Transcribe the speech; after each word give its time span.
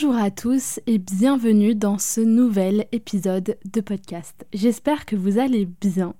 Bonjour 0.00 0.16
à 0.16 0.30
tous 0.30 0.78
et 0.86 0.98
bienvenue 0.98 1.74
dans 1.74 1.98
ce 1.98 2.20
nouvel 2.20 2.86
épisode 2.92 3.58
de 3.64 3.80
podcast. 3.80 4.46
J'espère 4.52 5.06
que 5.06 5.16
vous 5.16 5.40
allez 5.40 5.66
bien. 5.66 6.14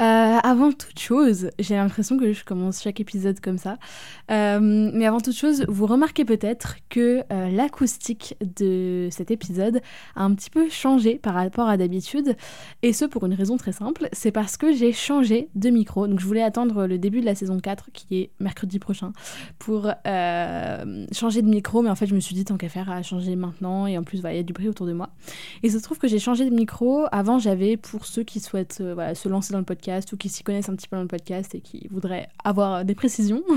Euh, 0.00 0.38
avant 0.42 0.72
toute 0.72 0.98
chose, 0.98 1.50
j'ai 1.58 1.74
l'impression 1.74 2.16
que 2.16 2.32
je 2.32 2.42
commence 2.42 2.82
chaque 2.82 3.00
épisode 3.00 3.38
comme 3.40 3.58
ça. 3.58 3.76
Euh, 4.30 4.90
mais 4.94 5.04
avant 5.06 5.20
toute 5.20 5.34
chose, 5.34 5.64
vous 5.68 5.84
remarquez 5.84 6.24
peut-être 6.24 6.76
que 6.88 7.22
euh, 7.30 7.50
l'acoustique 7.50 8.34
de 8.40 9.08
cet 9.10 9.30
épisode 9.30 9.82
a 10.16 10.24
un 10.24 10.34
petit 10.34 10.48
peu 10.48 10.70
changé 10.70 11.16
par 11.16 11.34
rapport 11.34 11.68
à 11.68 11.76
d'habitude. 11.76 12.34
Et 12.80 12.94
ce 12.94 13.04
pour 13.04 13.26
une 13.26 13.34
raison 13.34 13.58
très 13.58 13.72
simple, 13.72 14.08
c'est 14.12 14.32
parce 14.32 14.56
que 14.56 14.72
j'ai 14.72 14.92
changé 14.92 15.50
de 15.54 15.68
micro. 15.68 16.06
Donc 16.06 16.18
je 16.18 16.26
voulais 16.26 16.42
attendre 16.42 16.86
le 16.86 16.96
début 16.96 17.20
de 17.20 17.26
la 17.26 17.34
saison 17.34 17.60
4, 17.60 17.90
qui 17.92 18.20
est 18.20 18.30
mercredi 18.40 18.78
prochain, 18.78 19.12
pour 19.58 19.92
changer 21.12 21.42
de 21.42 21.48
micro. 21.48 21.82
Mais 21.82 21.90
en 21.90 21.94
fait, 21.94 22.06
je 22.06 22.14
me 22.14 22.20
suis 22.20 22.34
dit, 22.34 22.46
tant 22.46 22.56
qu'à 22.56 22.70
faire, 22.70 22.90
à 22.90 23.02
changer 23.02 23.36
maintenant. 23.36 23.86
Et 23.86 23.98
en 23.98 24.02
plus, 24.02 24.22
il 24.24 24.34
y 24.34 24.38
a 24.38 24.42
du 24.42 24.54
bruit 24.54 24.68
autour 24.68 24.86
de 24.86 24.94
moi. 24.94 25.10
Et 25.62 25.66
il 25.66 25.72
se 25.72 25.78
trouve 25.78 25.98
que 25.98 26.08
j'ai 26.08 26.18
changé 26.18 26.48
de 26.48 26.54
micro. 26.54 27.04
Avant, 27.12 27.38
j'avais, 27.38 27.76
pour 27.76 28.06
ceux 28.06 28.22
qui 28.22 28.40
souhaitent 28.40 28.82
se 29.14 29.28
lancer 29.28 29.52
dans 29.52 29.58
le 29.58 29.64
podcast, 29.64 29.89
ou 30.12 30.16
qui 30.16 30.28
s'y 30.28 30.42
connaissent 30.42 30.68
un 30.68 30.76
petit 30.76 30.88
peu 30.88 30.96
dans 30.96 31.02
le 31.02 31.08
podcast 31.08 31.54
et 31.54 31.60
qui 31.60 31.86
voudraient 31.90 32.28
avoir 32.44 32.84
des 32.84 32.94
précisions. 32.94 33.42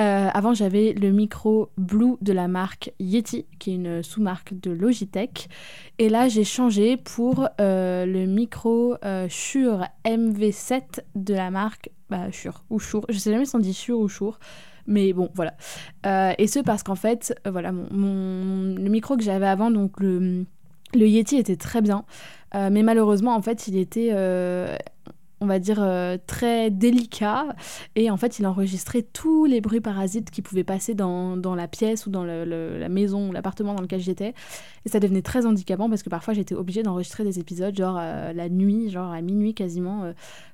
Euh, 0.00 0.28
avant, 0.34 0.54
j'avais 0.54 0.92
le 0.92 1.12
micro 1.12 1.70
Blue 1.78 2.16
de 2.20 2.32
la 2.32 2.48
marque 2.48 2.92
Yeti, 2.98 3.46
qui 3.60 3.70
est 3.70 3.74
une 3.76 4.02
sous-marque 4.02 4.58
de 4.58 4.72
Logitech. 4.72 5.48
Et 5.98 6.08
là, 6.08 6.26
j'ai 6.26 6.42
changé 6.42 6.96
pour 6.96 7.48
euh, 7.60 8.04
le 8.04 8.26
micro 8.26 8.96
euh, 9.04 9.28
Shure 9.28 9.86
MV7 10.04 11.00
de 11.14 11.34
la 11.34 11.52
marque 11.52 11.90
bah, 12.10 12.28
Shure 12.32 12.64
ou 12.70 12.80
Shure. 12.80 13.04
Je 13.08 13.18
sais 13.18 13.30
jamais 13.30 13.44
si 13.44 13.54
on 13.54 13.60
dit 13.60 13.72
Shure 13.72 14.00
ou 14.00 14.08
Shure. 14.08 14.40
Mais 14.88 15.12
bon, 15.12 15.30
voilà. 15.32 15.54
et 16.36 16.48
ce 16.48 16.58
parce 16.58 16.82
qu'en 16.82 16.96
fait, 16.96 17.32
voilà, 17.48 17.70
mon, 17.70 18.74
le 18.74 18.90
micro 18.90 19.16
que 19.16 19.22
j'avais 19.22 19.46
avant, 19.46 19.70
donc 19.70 20.00
le, 20.00 20.44
le 20.92 21.06
Yeti 21.06 21.36
était 21.36 21.56
très 21.56 21.82
bien. 21.82 22.04
mais 22.52 22.82
malheureusement, 22.82 23.36
en 23.36 23.42
fait, 23.42 23.68
il 23.68 23.76
était 23.76 24.10
on 25.44 25.46
va 25.46 25.58
dire, 25.58 25.78
euh, 25.80 26.16
très 26.26 26.70
délicat. 26.70 27.54
Et 27.94 28.10
en 28.10 28.16
fait, 28.16 28.38
il 28.38 28.46
enregistrait 28.46 29.02
tous 29.02 29.44
les 29.44 29.60
bruits 29.60 29.80
parasites 29.80 30.30
qui 30.30 30.42
pouvaient 30.42 30.64
passer 30.64 30.94
dans, 30.94 31.36
la 31.54 31.68
pièce 31.68 32.06
ou 32.06 32.10
dans 32.10 32.24
la 32.24 32.88
maison 32.88 33.28
ou 33.28 33.32
l'appartement 33.32 33.74
dans 33.74 33.82
lequel 33.82 34.00
j'étais. 34.00 34.34
Et 34.84 34.88
ça 34.88 35.00
devenait 35.00 35.22
très 35.22 35.46
handicapant 35.46 35.88
parce 35.88 36.02
que 36.02 36.10
parfois 36.10 36.34
j'étais 36.34 36.54
obligée 36.54 36.82
d'enregistrer 36.82 37.24
des 37.24 37.38
épisodes, 37.38 37.76
genre 37.76 37.96
euh, 38.00 38.32
la 38.32 38.48
nuit, 38.48 38.90
genre 38.90 39.12
à 39.12 39.20
minuit 39.20 39.54
quasiment, 39.54 40.04
euh, 40.04 40.12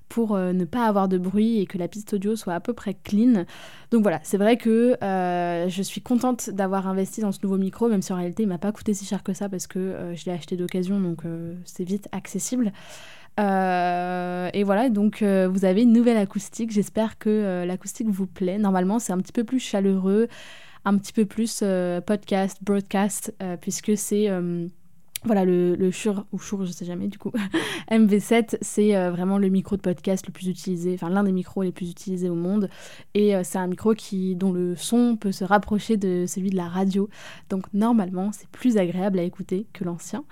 pour 0.08 0.36
ne 0.36 0.64
pas 0.64 0.86
avoir 0.86 1.06
de 1.06 1.18
bruit 1.18 1.60
et 1.60 1.66
que 1.66 1.78
la 1.78 1.86
piste 1.86 2.14
audio 2.14 2.34
soit 2.34 2.54
à 2.54 2.58
peu 2.58 2.72
près 2.72 2.94
clean. 2.94 3.44
Donc 3.92 4.02
voilà, 4.02 4.18
c'est 4.24 4.38
vrai 4.38 4.56
que 4.56 4.96
je 5.00 5.82
suis 5.82 6.00
contente 6.00 6.50
d'avoir 6.50 6.88
investi 6.88 7.20
dans 7.20 7.30
ce 7.30 7.38
nouveau 7.44 7.58
micro, 7.58 7.88
même 7.88 8.02
si 8.02 8.12
en 8.12 8.16
réalité 8.16 8.42
il 8.42 8.48
m'a 8.48 8.58
pas 8.58 8.72
coûté 8.72 8.92
si 8.92 9.04
cher 9.04 9.22
que 9.22 9.32
ça 9.34 9.48
parce 9.48 9.68
que 9.68 10.12
je 10.16 10.24
l'ai 10.24 10.32
acheté 10.32 10.56
d'occasion, 10.56 10.98
donc 10.98 11.22
c'est 11.64 11.84
vite 11.84 12.08
accessible. 12.10 12.72
Euh, 13.38 14.50
et 14.52 14.64
voilà, 14.64 14.88
donc 14.90 15.22
euh, 15.22 15.48
vous 15.48 15.64
avez 15.64 15.82
une 15.82 15.92
nouvelle 15.92 16.16
acoustique. 16.16 16.70
J'espère 16.70 17.18
que 17.18 17.30
euh, 17.30 17.64
l'acoustique 17.64 18.08
vous 18.08 18.26
plaît. 18.26 18.58
Normalement, 18.58 18.98
c'est 18.98 19.12
un 19.12 19.18
petit 19.18 19.32
peu 19.32 19.44
plus 19.44 19.60
chaleureux, 19.60 20.28
un 20.84 20.98
petit 20.98 21.12
peu 21.12 21.24
plus 21.24 21.62
podcast, 22.06 22.58
broadcast, 22.62 23.34
puisque 23.60 23.96
c'est 23.96 24.28
voilà, 25.22 25.44
le, 25.44 25.74
le 25.74 25.90
Shure, 25.90 26.24
ou 26.32 26.38
Shure, 26.38 26.64
je 26.64 26.72
sais 26.72 26.86
jamais 26.86 27.06
du 27.06 27.18
coup, 27.18 27.30
MV7, 27.90 28.56
c'est 28.62 29.10
vraiment 29.10 29.36
le 29.36 29.50
micro 29.50 29.76
de 29.76 29.82
podcast 29.82 30.26
le 30.26 30.32
plus 30.32 30.48
utilisé, 30.48 30.94
enfin 30.94 31.10
l'un 31.10 31.24
des 31.24 31.32
micros 31.32 31.62
les 31.62 31.72
plus 31.72 31.90
utilisés 31.90 32.30
au 32.30 32.34
monde. 32.34 32.70
Et 33.12 33.34
c'est 33.44 33.58
un 33.58 33.66
micro 33.66 33.92
qui, 33.92 34.34
dont 34.34 34.52
le 34.52 34.76
son 34.76 35.16
peut 35.16 35.32
se 35.32 35.44
rapprocher 35.44 35.98
de 35.98 36.24
celui 36.26 36.48
de 36.48 36.56
la 36.56 36.68
radio. 36.68 37.10
Donc 37.50 37.66
normalement, 37.74 38.30
c'est 38.32 38.48
plus 38.48 38.78
agréable 38.78 39.18
à 39.18 39.22
écouter 39.22 39.66
que 39.74 39.84
l'ancien. 39.84 40.24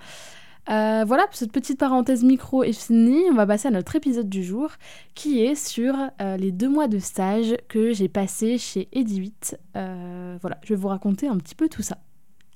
Euh, 0.69 1.03
voilà, 1.05 1.25
cette 1.31 1.51
petite 1.51 1.79
parenthèse 1.79 2.23
micro 2.23 2.63
est 2.63 2.73
finie. 2.73 3.23
On 3.31 3.33
va 3.33 3.47
passer 3.47 3.67
à 3.67 3.71
notre 3.71 3.95
épisode 3.95 4.29
du 4.29 4.43
jour 4.43 4.69
qui 5.15 5.43
est 5.43 5.55
sur 5.55 5.95
euh, 6.21 6.37
les 6.37 6.51
deux 6.51 6.69
mois 6.69 6.87
de 6.87 6.99
stage 6.99 7.55
que 7.67 7.91
j'ai 7.91 8.07
passé 8.07 8.57
chez 8.57 8.87
Edi8. 8.93 9.55
Euh, 9.75 10.37
voilà, 10.41 10.59
je 10.63 10.73
vais 10.73 10.79
vous 10.79 10.87
raconter 10.87 11.27
un 11.27 11.37
petit 11.37 11.55
peu 11.55 11.69
tout 11.69 11.81
ça. 11.81 11.97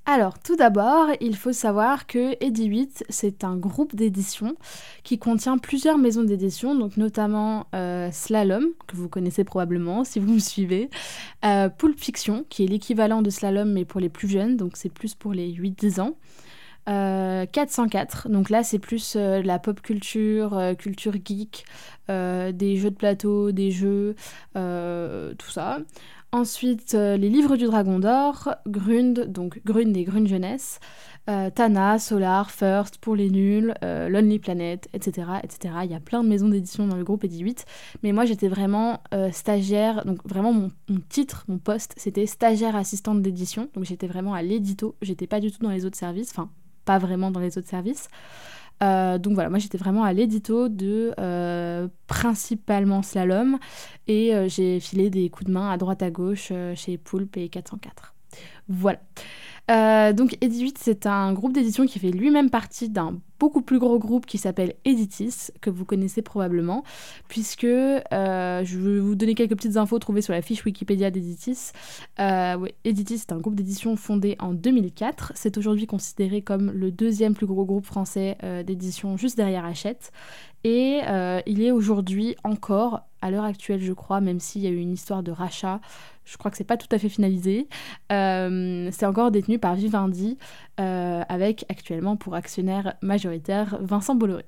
Alors, 0.06 0.38
tout 0.38 0.58
d'abord, 0.58 1.08
il 1.22 1.36
faut 1.36 1.54
savoir 1.54 2.08
que 2.08 2.36
Edi8, 2.44 3.04
c'est 3.08 3.46
un 3.46 3.56
groupe 3.56 3.96
d'édition 3.96 4.58
qui 5.04 5.18
contient 5.18 5.58
plusieurs 5.58 5.98
maisons 5.98 6.24
d'édition, 6.24 6.76
donc 6.76 6.98
notamment 6.98 7.68
Slalom, 8.12 8.66
que 8.86 8.98
vous 8.98 9.08
connaissez 9.08 9.46
probablement 9.46 10.04
si 10.04 10.20
vous 10.20 10.34
me 10.34 10.40
suivez, 10.40 10.90
Pulp 11.42 11.98
Fiction, 11.98 12.46
qui 12.50 12.66
est 12.66 12.68
l'équivalent 12.68 13.22
de 13.22 13.30
Slalom 13.30 13.72
mais 13.72 13.86
pour 13.86 14.02
les 14.02 14.10
plus 14.10 14.28
jeunes, 14.28 14.58
donc 14.58 14.76
c'est 14.76 14.92
plus 14.92 15.16
pour 15.16 15.32
les 15.32 15.54
8-10 15.54 16.02
ans. 16.02 16.16
404, 16.86 18.28
euh, 18.28 18.30
donc 18.30 18.50
là 18.50 18.64
c'est 18.64 18.80
plus 18.80 19.16
euh, 19.16 19.42
la 19.42 19.60
pop 19.60 19.82
culture, 19.82 20.58
euh, 20.58 20.74
culture 20.74 21.14
geek, 21.24 21.66
des 22.10 22.78
jeux 22.78 22.92
de 22.92 22.96
plateau, 22.96 23.52
des 23.52 23.72
jeux, 23.72 24.16
tout 24.54 25.52
ça. 25.52 25.80
Ensuite, 26.34 26.94
les 26.94 27.30
livres 27.30 27.56
du 27.56 27.66
Dragon 27.66 28.00
d'Or, 28.00 28.56
Grund, 28.68 29.32
donc 29.32 29.62
Grund 29.66 29.96
et 29.96 30.04
Grund 30.04 30.28
Jeunesse, 30.28 30.80
Tana, 31.28 32.00
Solar, 32.00 32.52
First, 32.52 32.98
Pour 32.98 33.16
les 33.16 33.30
Nuls, 33.30 33.74
Lonely 33.82 34.40
Planet, 34.40 34.90
etc., 34.94 35.28
etc. 35.44 35.76
Il 35.86 35.92
y 35.92 35.96
a 35.96 36.02
plein 36.02 36.24
de 36.24 36.28
maisons 36.28 36.50
d'édition 36.50 36.88
dans 36.88 36.98
le 36.98 37.06
groupe 37.06 37.24
Edi8, 37.24 37.64
mais 38.02 38.12
moi 38.12 38.26
j'étais 38.26 38.50
vraiment 38.50 39.00
stagiaire, 39.32 40.04
donc 40.06 40.28
vraiment 40.28 40.52
mon, 40.52 40.72
mon, 40.90 41.00
titre, 41.08 41.46
mon 41.48 41.60
poste, 41.60 41.94
c'était 41.96 42.26
stagiaire 42.26 42.76
assistante 42.76 43.22
d'édition, 43.22 43.70
donc 43.76 43.86
j'étais 43.86 44.08
vraiment 44.08 44.34
à 44.34 44.42
l'édito, 44.42 44.96
j'étais 45.02 45.28
pas 45.28 45.40
du 45.40 45.52
tout 45.52 45.62
dans 45.62 45.72
les 45.72 45.86
autres 45.86 45.98
services, 45.98 46.32
enfin 46.32 46.50
pas 46.86 46.98
vraiment 46.98 47.32
dans 47.32 47.40
les 47.40 47.58
autres 47.58 47.70
services. 47.70 48.10
Euh, 48.82 49.18
donc 49.18 49.34
voilà, 49.34 49.50
moi 49.50 49.60
j'étais 49.60 49.78
vraiment 49.78 50.04
à 50.04 50.14
l'édito 50.14 50.68
de 50.68 51.14
euh, 51.20 51.88
principalement 52.08 53.02
slalom 53.02 53.58
et 54.08 54.36
euh, 54.36 54.50
j'ai 54.50 54.80
filé 54.80 55.10
des 55.10 55.30
coups 55.30 55.46
de 55.48 55.54
main 55.54 55.70
à 55.70 55.78
droite 55.78 56.02
à 56.02 56.10
gauche 56.10 56.52
chez 56.76 56.98
Poulpe 56.98 57.38
et 57.38 57.50
404. 57.50 58.14
Voilà. 58.68 59.00
Euh, 59.72 60.12
donc 60.12 60.38
Edi8, 60.42 60.76
c'est 60.78 61.06
un 61.06 61.34
groupe 61.34 61.54
d'édition 61.54 61.86
qui 61.86 62.00
fait 62.00 62.12
lui-même 62.12 62.50
partie 62.50 62.90
d'un 62.90 63.20
beaucoup 63.40 63.62
plus 63.62 63.80
gros 63.80 64.00
groupe 64.00 64.26
qui 64.26 64.38
s'appelle 64.38 64.74
Editis, 64.86 65.52
que 65.60 65.70
vous 65.70 65.84
connaissez 65.86 66.22
probablement, 66.22 66.84
puisque 67.28 67.66
euh, 67.66 68.64
je 68.64 68.80
vais 68.80 69.00
vous 69.00 69.16
donner 69.16 69.36
quelques 69.36 69.56
petites 69.56 69.76
infos 69.76 70.00
trouvées 70.00 70.22
sur 70.22 70.34
la 70.34 70.42
fiche 70.42 70.64
Wikipédia 70.66 71.12
d'Editis. 71.12 71.72
Euh, 72.20 72.66
Editis, 72.86 73.20
c'est 73.20 73.32
un 73.32 73.40
groupe 73.40 73.56
d'édition 73.56 73.96
fondé 73.96 74.36
en 74.40 74.54
2004. 74.54 75.34
C'est 75.36 75.58
aujourd'hui 75.58 75.88
considéré 75.88 76.42
comme 76.42 76.72
le 76.72 76.92
deuxième 76.92 77.34
plus 77.34 77.48
gros 77.48 77.66
groupe 77.66 77.86
français 77.86 78.38
d'édition 78.66 79.18
juste 79.18 79.36
derrière 79.36 79.66
Hachette. 79.66 80.12
Et 80.64 81.02
il 81.46 81.62
est 81.62 81.72
aujourd'hui 81.72 82.36
encore, 82.46 83.02
à 83.22 83.30
l'heure 83.30 83.44
actuelle 83.44 83.82
je 83.82 83.92
crois, 83.92 84.22
même 84.22 84.40
s'il 84.40 84.62
y 84.62 84.68
a 84.68 84.70
eu 84.70 84.78
une 84.78 84.94
histoire 84.94 85.22
de 85.22 85.32
rachat, 85.32 85.82
je 86.26 86.38
crois 86.38 86.52
que 86.52 86.58
c'est 86.58 86.64
pas 86.64 86.78
tout 86.78 86.88
à 86.92 86.98
fait 86.98 87.10
finalisé. 87.10 87.68
Euh, 88.12 88.90
c'est 88.92 89.06
encore 89.06 89.32
détenu 89.32 89.60
par 89.60 89.76
Vivendi, 89.76 90.38
euh, 90.80 91.22
avec 91.28 91.66
actuellement 91.70 92.16
pour 92.16 92.36
actionnaire 92.36 92.94
majoritaire 93.02 93.78
Vincent 93.82 94.16
Bolloré. 94.16 94.46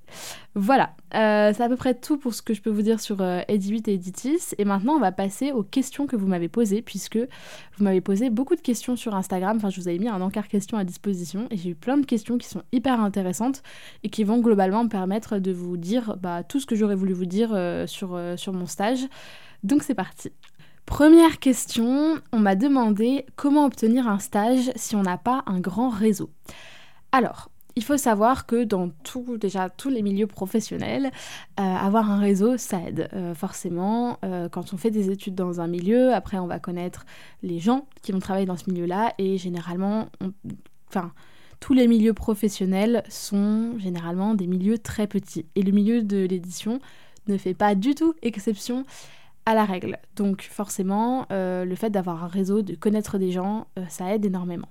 Voilà, 0.56 0.96
euh, 1.16 1.52
c'est 1.54 1.64
à 1.64 1.70
peu 1.70 1.76
près 1.76 1.94
tout 1.94 2.18
pour 2.18 2.34
ce 2.34 2.42
que 2.42 2.54
je 2.54 2.62
peux 2.62 2.70
vous 2.70 2.82
dire 2.82 3.00
sur 3.00 3.18
Edi8 3.18 3.90
et 3.90 3.94
Editis. 3.96 4.56
Et 4.58 4.66
maintenant, 4.66 4.94
on 4.94 5.00
va 5.00 5.12
passer 5.12 5.52
aux 5.52 5.64
questions 5.64 6.08
que 6.08 6.16
vous 6.16 6.28
m'avez 6.28 6.48
posées, 6.48 6.82
puisque 6.82 7.18
vous 7.18 7.84
m'avez 7.84 8.02
posé 8.02 8.30
beaucoup 8.30 8.56
de 8.56 8.62
questions 8.62 8.96
sur 8.96 9.16
Instagram. 9.16 9.58
Enfin, 9.58 9.70
je 9.70 9.80
vous 9.80 9.88
avais 9.88 10.00
mis 10.00 10.08
un 10.08 10.22
encart 10.22 10.48
questions 10.48 10.78
à 10.78 10.84
disposition, 10.84 11.48
et 11.52 11.58
j'ai 11.58 11.72
eu 11.72 11.76
plein 11.76 11.98
de 11.98 12.06
questions 12.06 12.38
qui 12.38 12.48
sont 12.48 12.64
hyper 12.72 13.02
intéressantes 13.02 13.64
et 14.04 14.10
qui 14.10 14.24
vont 14.24 14.40
globalement 14.40 14.84
me 14.84 14.90
permettre 14.90 15.40
de 15.40 15.52
vous 15.52 15.78
dire 15.78 16.16
bah, 16.18 16.44
tout 16.44 16.60
ce 16.60 16.66
que 16.66 16.76
j'aurais 16.76 16.96
voulu 16.96 17.14
vous 17.14 17.26
dire 17.26 17.50
sur, 17.88 18.20
sur 18.38 18.54
mon 18.54 18.66
stage. 18.66 19.06
Donc 19.64 19.84
c'est 19.84 19.96
parti. 19.96 20.32
Première 20.86 21.40
question, 21.40 22.20
on 22.32 22.40
m'a 22.40 22.56
demandé 22.56 23.26
comment 23.36 23.66
obtenir 23.66 24.08
un 24.08 24.20
stage 24.20 24.72
si 24.76 24.96
on 24.96 25.02
n'a 25.02 25.18
pas 25.18 25.44
un 25.48 25.60
grand 25.60 25.90
réseau. 25.90 26.30
Alors, 27.12 27.50
il 27.76 27.84
faut 27.84 27.98
savoir 27.98 28.46
que 28.46 28.64
dans 28.64 28.90
tout, 29.04 29.38
déjà 29.38 29.70
tous 29.70 29.90
les 29.90 30.02
milieux 30.02 30.28
professionnels, 30.28 31.12
euh, 31.60 31.64
avoir 31.64 32.10
un 32.10 32.20
réseau, 32.20 32.58
ça 32.58 32.80
aide. 32.82 33.10
Euh, 33.14 33.34
forcément, 33.34 34.18
euh, 34.24 34.48
quand 34.48 34.74
on 34.74 34.78
fait 34.78 34.92
des 34.92 35.10
études 35.10 35.36
dans 35.36 35.60
un 35.60 35.68
milieu, 35.68 36.14
après 36.14 36.38
on 36.38 36.48
va 36.48 36.60
connaître 36.60 37.06
les 37.44 37.60
gens 37.60 37.88
qui 38.02 38.12
vont 38.12 38.20
travailler 38.20 38.46
dans 38.46 38.56
ce 38.56 38.70
milieu-là, 38.70 39.14
et 39.18 39.38
généralement, 39.38 40.08
enfin, 40.88 41.12
tous 41.60 41.74
les 41.74 41.88
milieux 41.88 42.14
professionnels 42.14 43.04
sont 43.10 43.78
généralement 43.80 44.36
des 44.36 44.48
milieux 44.48 44.78
très 44.78 45.08
petits. 45.08 45.46
Et 45.56 45.64
le 45.64 45.72
milieu 45.72 46.04
de 46.04 46.26
l'édition 46.26 46.80
ne 47.28 47.38
fait 47.38 47.56
pas 47.56 47.76
du 47.76 47.96
tout 47.96 48.14
exception 48.22 48.86
à 49.46 49.54
la 49.54 49.66
règle. 49.66 49.98
Donc 50.16 50.42
forcément, 50.42 51.28
le 51.30 51.76
fait 51.76 51.90
d'avoir 51.90 52.24
un 52.24 52.28
réseau, 52.28 52.62
de 52.62 52.76
connaître 52.76 53.18
des 53.18 53.32
gens, 53.32 53.68
ça 53.90 54.14
aide 54.14 54.26
énormément. 54.26 54.70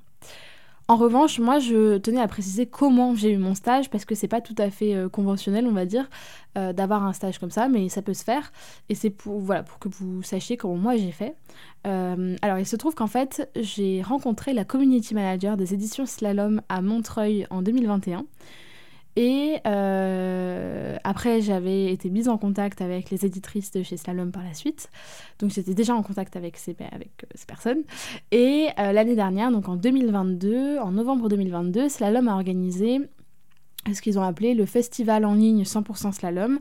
En 0.87 0.97
revanche, 0.97 1.39
moi, 1.39 1.61
je 1.61 1.97
tenais 1.97 2.21
à 2.21 2.29
préciser 2.29 2.67
comment 2.67 3.15
j'ai 3.15 3.31
eu 3.31 3.39
mon 3.39 3.55
stage 3.55 3.89
parce 3.89 4.05
que 4.05 4.15
c'est 4.15 4.29
pas 4.29 4.43
tout 4.43 4.55
à 4.59 4.69
fait 4.69 4.95
euh, 4.95 5.09
conventionnel, 5.09 5.67
on 5.67 5.73
va 5.73 5.87
dire, 5.87 6.11
euh, 6.59 6.75
d'avoir 6.75 7.05
un 7.05 7.15
stage 7.15 7.39
comme 7.39 7.51
ça, 7.51 7.69
mais 7.69 7.89
ça 7.89 8.03
peut 8.03 8.13
se 8.13 8.23
faire. 8.23 8.53
Et 8.91 8.95
c'est 8.95 9.09
pour, 9.09 9.41
voilà, 9.41 9.63
pour 9.63 9.79
que 9.79 9.89
vous 9.89 10.23
sachiez 10.23 10.59
comment 10.59 10.77
moi 10.77 10.97
j'ai 10.99 11.11
fait. 11.11 11.37
Euh, 11.87 12.37
alors, 12.43 12.59
il 12.59 12.67
se 12.67 12.77
trouve 12.77 12.95
qu'en 12.95 13.07
fait, 13.07 13.51
j'ai 13.57 14.03
rencontré 14.03 14.53
la 14.53 14.67
community 14.67 15.15
manager 15.15 15.57
des 15.57 15.73
éditions 15.73 16.05
Slalom 16.05 16.61
à 16.69 16.83
Montreuil 16.83 17.47
en 17.49 17.63
2021. 17.63 18.27
Et 19.17 19.59
euh, 19.67 20.97
après, 21.05 21.41
j'avais 21.41 21.93
été 21.93 22.11
mise 22.11 22.29
en 22.29 22.37
contact 22.37 22.81
avec 22.81 23.11
les 23.11 23.25
éditrices 23.25 23.71
de 23.71 23.83
chez 23.83 23.97
Slalom 23.97 24.33
par 24.33 24.43
la 24.43 24.55
suite. 24.55 24.91
Donc 25.39 25.51
j'étais 25.51 25.75
déjà 25.75 25.95
en 25.95 26.03
contact 26.03 26.37
avec 26.37 26.57
ces, 26.57 26.77
euh, 26.81 26.99
personnes. 27.47 27.83
Et 28.33 28.69
euh, 28.79 28.93
l'année 28.93 29.15
dernière, 29.15 29.53
donc 29.53 29.69
en 29.69 29.77
2022, 29.77 30.79
en 30.79 30.93
novembre 30.93 31.29
2022, 31.29 31.89
Slalom 31.89 32.29
a 32.29 32.35
organisé 32.35 33.01
ce 33.93 34.01
qu'ils 34.01 34.19
ont 34.19 34.23
appelé 34.23 34.55
le 34.55 34.67
festival 34.67 35.25
en 35.25 35.35
ligne 35.35 35.63
100% 35.63 36.13
Slalom. 36.13 36.59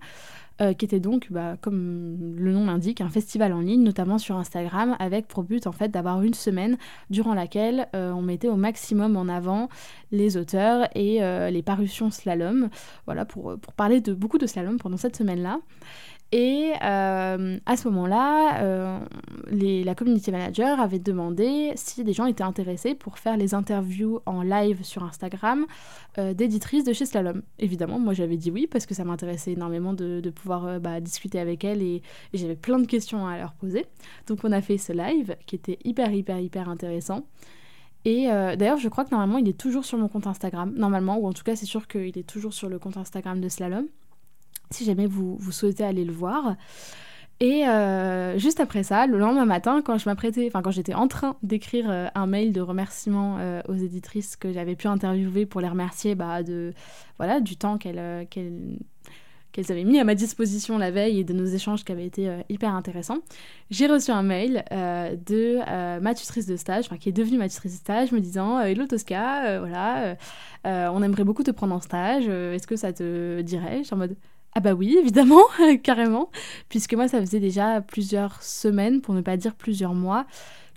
Euh, 0.61 0.73
qui 0.73 0.85
était 0.85 0.99
donc, 0.99 1.27
bah, 1.31 1.57
comme 1.61 2.35
le 2.37 2.53
nom 2.53 2.67
l'indique, 2.67 3.01
un 3.01 3.09
festival 3.09 3.53
en 3.53 3.59
ligne, 3.59 3.81
notamment 3.81 4.19
sur 4.19 4.37
Instagram, 4.37 4.95
avec 4.99 5.27
pour 5.27 5.41
but 5.41 5.65
en 5.65 5.71
fait 5.71 5.89
d'avoir 5.89 6.21
une 6.21 6.35
semaine 6.35 6.77
durant 7.09 7.33
laquelle 7.33 7.87
euh, 7.95 8.11
on 8.11 8.21
mettait 8.21 8.49
au 8.49 8.55
maximum 8.55 9.17
en 9.17 9.27
avant 9.29 9.67
les 10.11 10.37
auteurs 10.37 10.87
et 10.93 11.23
euh, 11.23 11.49
les 11.49 11.63
parutions 11.63 12.11
slalom, 12.11 12.69
voilà, 13.07 13.25
pour, 13.25 13.57
pour 13.59 13.73
parler 13.73 13.99
de 13.99 14.13
beaucoup 14.13 14.37
de 14.37 14.45
slalom 14.45 14.77
pendant 14.77 14.97
cette 14.97 15.15
semaine-là. 15.15 15.59
Et 16.35 16.73
euh, 16.81 17.59
à 17.63 17.77
ce 17.77 17.87
moment-là, 17.89 18.63
euh, 18.63 18.99
la 19.51 19.93
community 19.93 20.31
manager 20.31 20.79
avait 20.79 20.97
demandé 20.97 21.73
si 21.75 22.03
des 22.03 22.11
gens 22.13 22.25
étaient 22.25 22.43
intéressés 22.43 22.95
pour 22.95 23.19
faire 23.19 23.37
les 23.37 23.53
interviews 23.53 24.19
en 24.25 24.41
live 24.41 24.83
sur 24.83 25.03
Instagram 25.03 25.67
euh, 26.17 26.33
d'éditrices 26.33 26.85
de 26.85 26.91
chez 26.91 27.05
Slalom. 27.05 27.43
Évidemment, 27.59 27.99
moi 27.99 28.13
j'avais 28.13 28.37
dit 28.37 28.49
oui 28.49 28.65
parce 28.65 28.87
que 28.87 28.95
ça 28.95 29.03
m'intéressait 29.03 29.51
énormément 29.51 29.93
de, 29.93 30.27
pouvoir 30.31 30.79
bah, 30.79 30.99
discuter 31.01 31.39
avec 31.39 31.63
elles 31.63 31.83
et, 31.83 32.01
et 32.33 32.37
j'avais 32.39 32.55
plein 32.55 32.79
de 32.79 32.87
questions 32.87 33.27
à 33.27 33.37
leur 33.37 33.53
poser. 33.53 33.85
Donc 34.25 34.39
on 34.43 34.51
a 34.51 34.61
fait 34.61 34.79
ce 34.79 34.91
live 34.91 35.35
qui 35.45 35.53
était 35.53 35.77
hyper 35.83 36.11
hyper 36.11 36.39
hyper 36.39 36.67
intéressant. 36.67 37.27
Et 38.05 38.25
d'ailleurs, 38.25 38.79
je 38.79 38.89
crois 38.89 39.05
que 39.05 39.11
normalement, 39.11 39.37
il 39.37 39.47
est 39.47 39.57
toujours 39.57 39.85
sur 39.85 39.97
mon 39.97 40.09
compte 40.09 40.27
Instagram. 40.27 40.73
Normalement, 40.75 41.19
ou 41.19 41.27
en 41.27 41.31
tout 41.31 41.43
cas, 41.43 41.55
c'est 41.55 41.65
sûr 41.65 41.87
qu'il 41.87 42.17
est 42.17 42.27
toujours 42.27 42.53
sur 42.53 42.67
le 42.67 42.77
compte 42.77 42.97
Instagram 42.97 43.39
de 43.39 43.47
Slalom 43.47 43.85
si 44.71 44.85
jamais 44.85 45.07
vous, 45.07 45.35
vous 45.37 45.51
souhaitez 45.51 45.83
aller 45.83 46.05
le 46.05 46.13
voir. 46.13 46.55
Et 47.39 47.67
euh, 47.67 48.37
juste 48.37 48.59
après 48.59 48.83
ça, 48.83 49.05
le 49.05 49.17
lendemain 49.17 49.45
matin, 49.45 49.81
quand 49.83 49.97
je 49.97 50.07
m'apprêtais, 50.07 50.47
enfin 50.47 50.61
quand 50.61 50.71
j'étais 50.71 50.93
en 50.93 51.09
train 51.09 51.35
d'écrire 51.43 51.89
euh, 51.89 52.07
un 52.15 52.25
mail 52.27 52.53
de 52.53 52.61
remerciement 52.61 53.37
euh, 53.39 53.61
aux 53.67 53.73
éditrices 53.73 54.37
que 54.37 54.53
j'avais 54.53 54.75
pu 54.75 54.87
interviewer 54.87 55.45
pour 55.45 55.59
les 55.59 55.67
remercier 55.67 56.15
bah, 56.15 56.41
de 56.43 56.73
voilà 57.17 57.41
du 57.41 57.57
temps 57.57 57.77
qu'elles 57.77 58.27
qu'elles 58.29 59.71
avaient 59.71 59.83
mis 59.83 59.99
à 59.99 60.03
ma 60.03 60.15
disposition 60.15 60.77
la 60.77 60.89
veille 60.89 61.19
et 61.19 61.23
de 61.23 61.33
nos 61.33 61.45
échanges 61.45 61.83
qui 61.83 61.91
avaient 61.91 62.05
été 62.05 62.31
hyper 62.49 62.73
intéressants, 62.73 63.19
j'ai 63.69 63.87
reçu 63.87 64.09
un 64.09 64.23
mail 64.23 64.63
de 64.71 65.99
ma 65.99 66.15
tutrice 66.15 66.47
de 66.47 66.55
stage, 66.55 66.89
qui 66.99 67.09
est 67.09 67.11
devenue 67.11 67.37
ma 67.37 67.49
tutrice 67.49 67.73
de 67.73 67.77
stage, 67.77 68.11
me 68.13 68.19
disant 68.19 68.59
Hello 68.61 68.87
Tosca, 68.87 69.59
voilà, 69.59 70.15
on 70.65 71.03
aimerait 71.03 71.23
beaucoup 71.23 71.43
te 71.43 71.51
prendre 71.51 71.75
en 71.75 71.81
stage, 71.81 72.27
est-ce 72.27 72.65
que 72.65 72.75
ça 72.75 72.93
te 72.93 73.41
dirait? 73.41 73.79
Je 73.79 73.83
suis 73.83 73.93
en 73.93 73.97
mode 73.97 74.15
ah 74.55 74.59
bah 74.59 74.73
oui, 74.73 74.97
évidemment, 75.01 75.43
carrément, 75.83 76.29
puisque 76.69 76.93
moi 76.93 77.07
ça 77.07 77.19
faisait 77.19 77.39
déjà 77.39 77.81
plusieurs 77.81 78.41
semaines, 78.41 79.01
pour 79.01 79.13
ne 79.13 79.21
pas 79.21 79.37
dire 79.37 79.55
plusieurs 79.55 79.93
mois, 79.93 80.25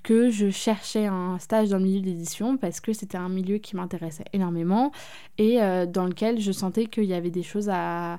que 0.03 0.31
je 0.31 0.51
cherchais 0.51 1.07
un 1.07 1.39
stage 1.41 1.71
dans 1.71 1.79
le 1.79 1.85
milieu 1.85 2.01
d'édition 2.01 2.57
parce 2.57 2.79
que 2.79 2.93
c'était 2.93 3.19
un 3.19 3.29
milieu 3.29 3.59
qui 3.59 3.75
m'intéressait 3.75 4.25
énormément 4.33 4.93
et 5.37 5.61
euh, 5.61 5.85
dans 5.85 6.05
lequel 6.05 6.41
je 6.41 6.53
sentais 6.53 6.87
qu'il 6.87 7.07
y 7.07 7.15
avait 7.15 7.31
des 7.31 7.43
choses 7.43 7.69
à, 7.69 8.15
à, 8.15 8.19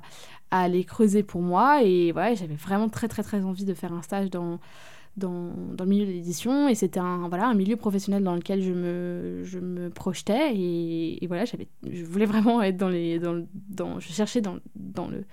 aller 0.50 0.84
creuser 0.84 1.22
pour 1.22 1.40
moi. 1.40 1.82
Et 1.82 2.12
voilà, 2.12 2.34
j'avais 2.34 2.56
vraiment 2.56 2.90
très 2.90 3.08
très 3.08 3.22
très 3.22 3.42
envie 3.42 3.64
de 3.64 3.72
faire 3.72 3.94
un 3.94 4.02
stage 4.02 4.28
dans, 4.28 4.58
dans, 5.18 5.50
dans, 5.74 5.84
le 5.84 5.90
milieu 5.90 6.06
de 6.06 6.10
l'édition 6.10 6.68
et 6.68 6.74
c'était 6.74 7.00
un, 7.00 7.28
voilà, 7.28 7.46
un 7.46 7.54
milieu 7.54 7.76
professionnel 7.76 8.22
dans 8.22 8.34
lequel 8.34 8.62
je 8.62 8.72
me, 8.72 9.42
je 9.44 9.58
me 9.58 9.90
projetais 9.90 10.54
et, 10.54 11.26
voilà, 11.26 11.44
je 11.44 12.04
voulais 12.04 12.26
vraiment 12.26 12.62
être 12.62 12.76
dans 12.76 12.88
les... 12.88 13.18
Dans, 13.18 13.44
dans, 13.68 14.00
je 14.00 14.08
cherchais 14.08 14.40
dans, 14.40 14.58
dans 14.74 15.08
le, 15.08 15.24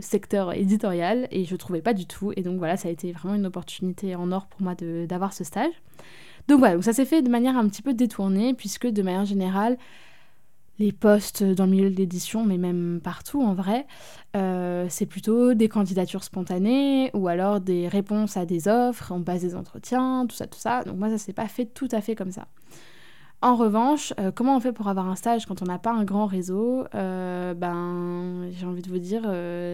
secteur 0.00 0.52
éditorial 0.54 1.28
et 1.30 1.44
je 1.44 1.56
trouvais 1.56 1.82
pas 1.82 1.94
du 1.94 2.06
tout 2.06 2.32
et 2.36 2.42
donc 2.42 2.58
voilà, 2.58 2.76
ça 2.76 2.88
a 2.88 2.90
été 2.90 3.12
vraiment 3.12 3.34
une 3.34 3.46
opportunité 3.46 4.16
en 4.16 4.32
or 4.32 4.46
pour 4.46 4.62
moi 4.62 4.74
d'avoir 4.74 5.32
ce 5.32 5.44
stage. 5.44 5.72
Donc 6.48 6.58
voilà, 6.58 6.74
donc 6.74 6.84
ça 6.84 6.92
s'est 6.92 7.04
fait 7.04 7.22
de 7.22 7.30
manière 7.30 7.56
un 7.56 7.68
petit 7.68 7.82
peu 7.82 7.94
détournée 7.94 8.54
puisque 8.54 8.86
de 8.86 9.02
manière 9.02 9.24
générale, 9.24 9.78
les 10.78 10.92
postes 10.92 11.42
dans 11.44 11.66
le 11.66 11.70
milieu 11.70 11.90
de 11.90 11.96
l'édition, 11.96 12.44
mais 12.44 12.58
même 12.58 13.00
partout 13.02 13.42
en 13.42 13.54
vrai, 13.54 13.86
euh, 14.36 14.86
c'est 14.88 15.06
plutôt 15.06 15.54
des 15.54 15.68
candidatures 15.68 16.24
spontanées 16.24 17.10
ou 17.14 17.28
alors 17.28 17.60
des 17.60 17.86
réponses 17.88 18.36
à 18.36 18.44
des 18.44 18.66
offres, 18.66 19.12
on 19.14 19.22
passe 19.22 19.42
des 19.42 19.54
entretiens, 19.54 20.26
tout 20.28 20.34
ça, 20.34 20.46
tout 20.46 20.58
ça. 20.58 20.82
Donc 20.82 20.96
moi, 20.96 21.10
ça 21.10 21.18
s'est 21.18 21.32
pas 21.32 21.46
fait 21.46 21.66
tout 21.66 21.88
à 21.92 22.00
fait 22.00 22.14
comme 22.14 22.32
ça. 22.32 22.48
En 23.40 23.56
revanche, 23.56 24.12
euh, 24.18 24.32
comment 24.34 24.56
on 24.56 24.60
fait 24.60 24.72
pour 24.72 24.88
avoir 24.88 25.08
un 25.08 25.16
stage 25.16 25.46
quand 25.46 25.62
on 25.62 25.66
n'a 25.66 25.78
pas 25.78 25.92
un 25.92 26.04
grand 26.04 26.26
réseau? 26.26 26.86
Euh, 26.94 27.54
Ben, 27.54 28.48
j'ai 28.52 28.66
envie 28.66 28.82
de 28.82 28.88
vous 28.88 28.98
dire, 28.98 29.22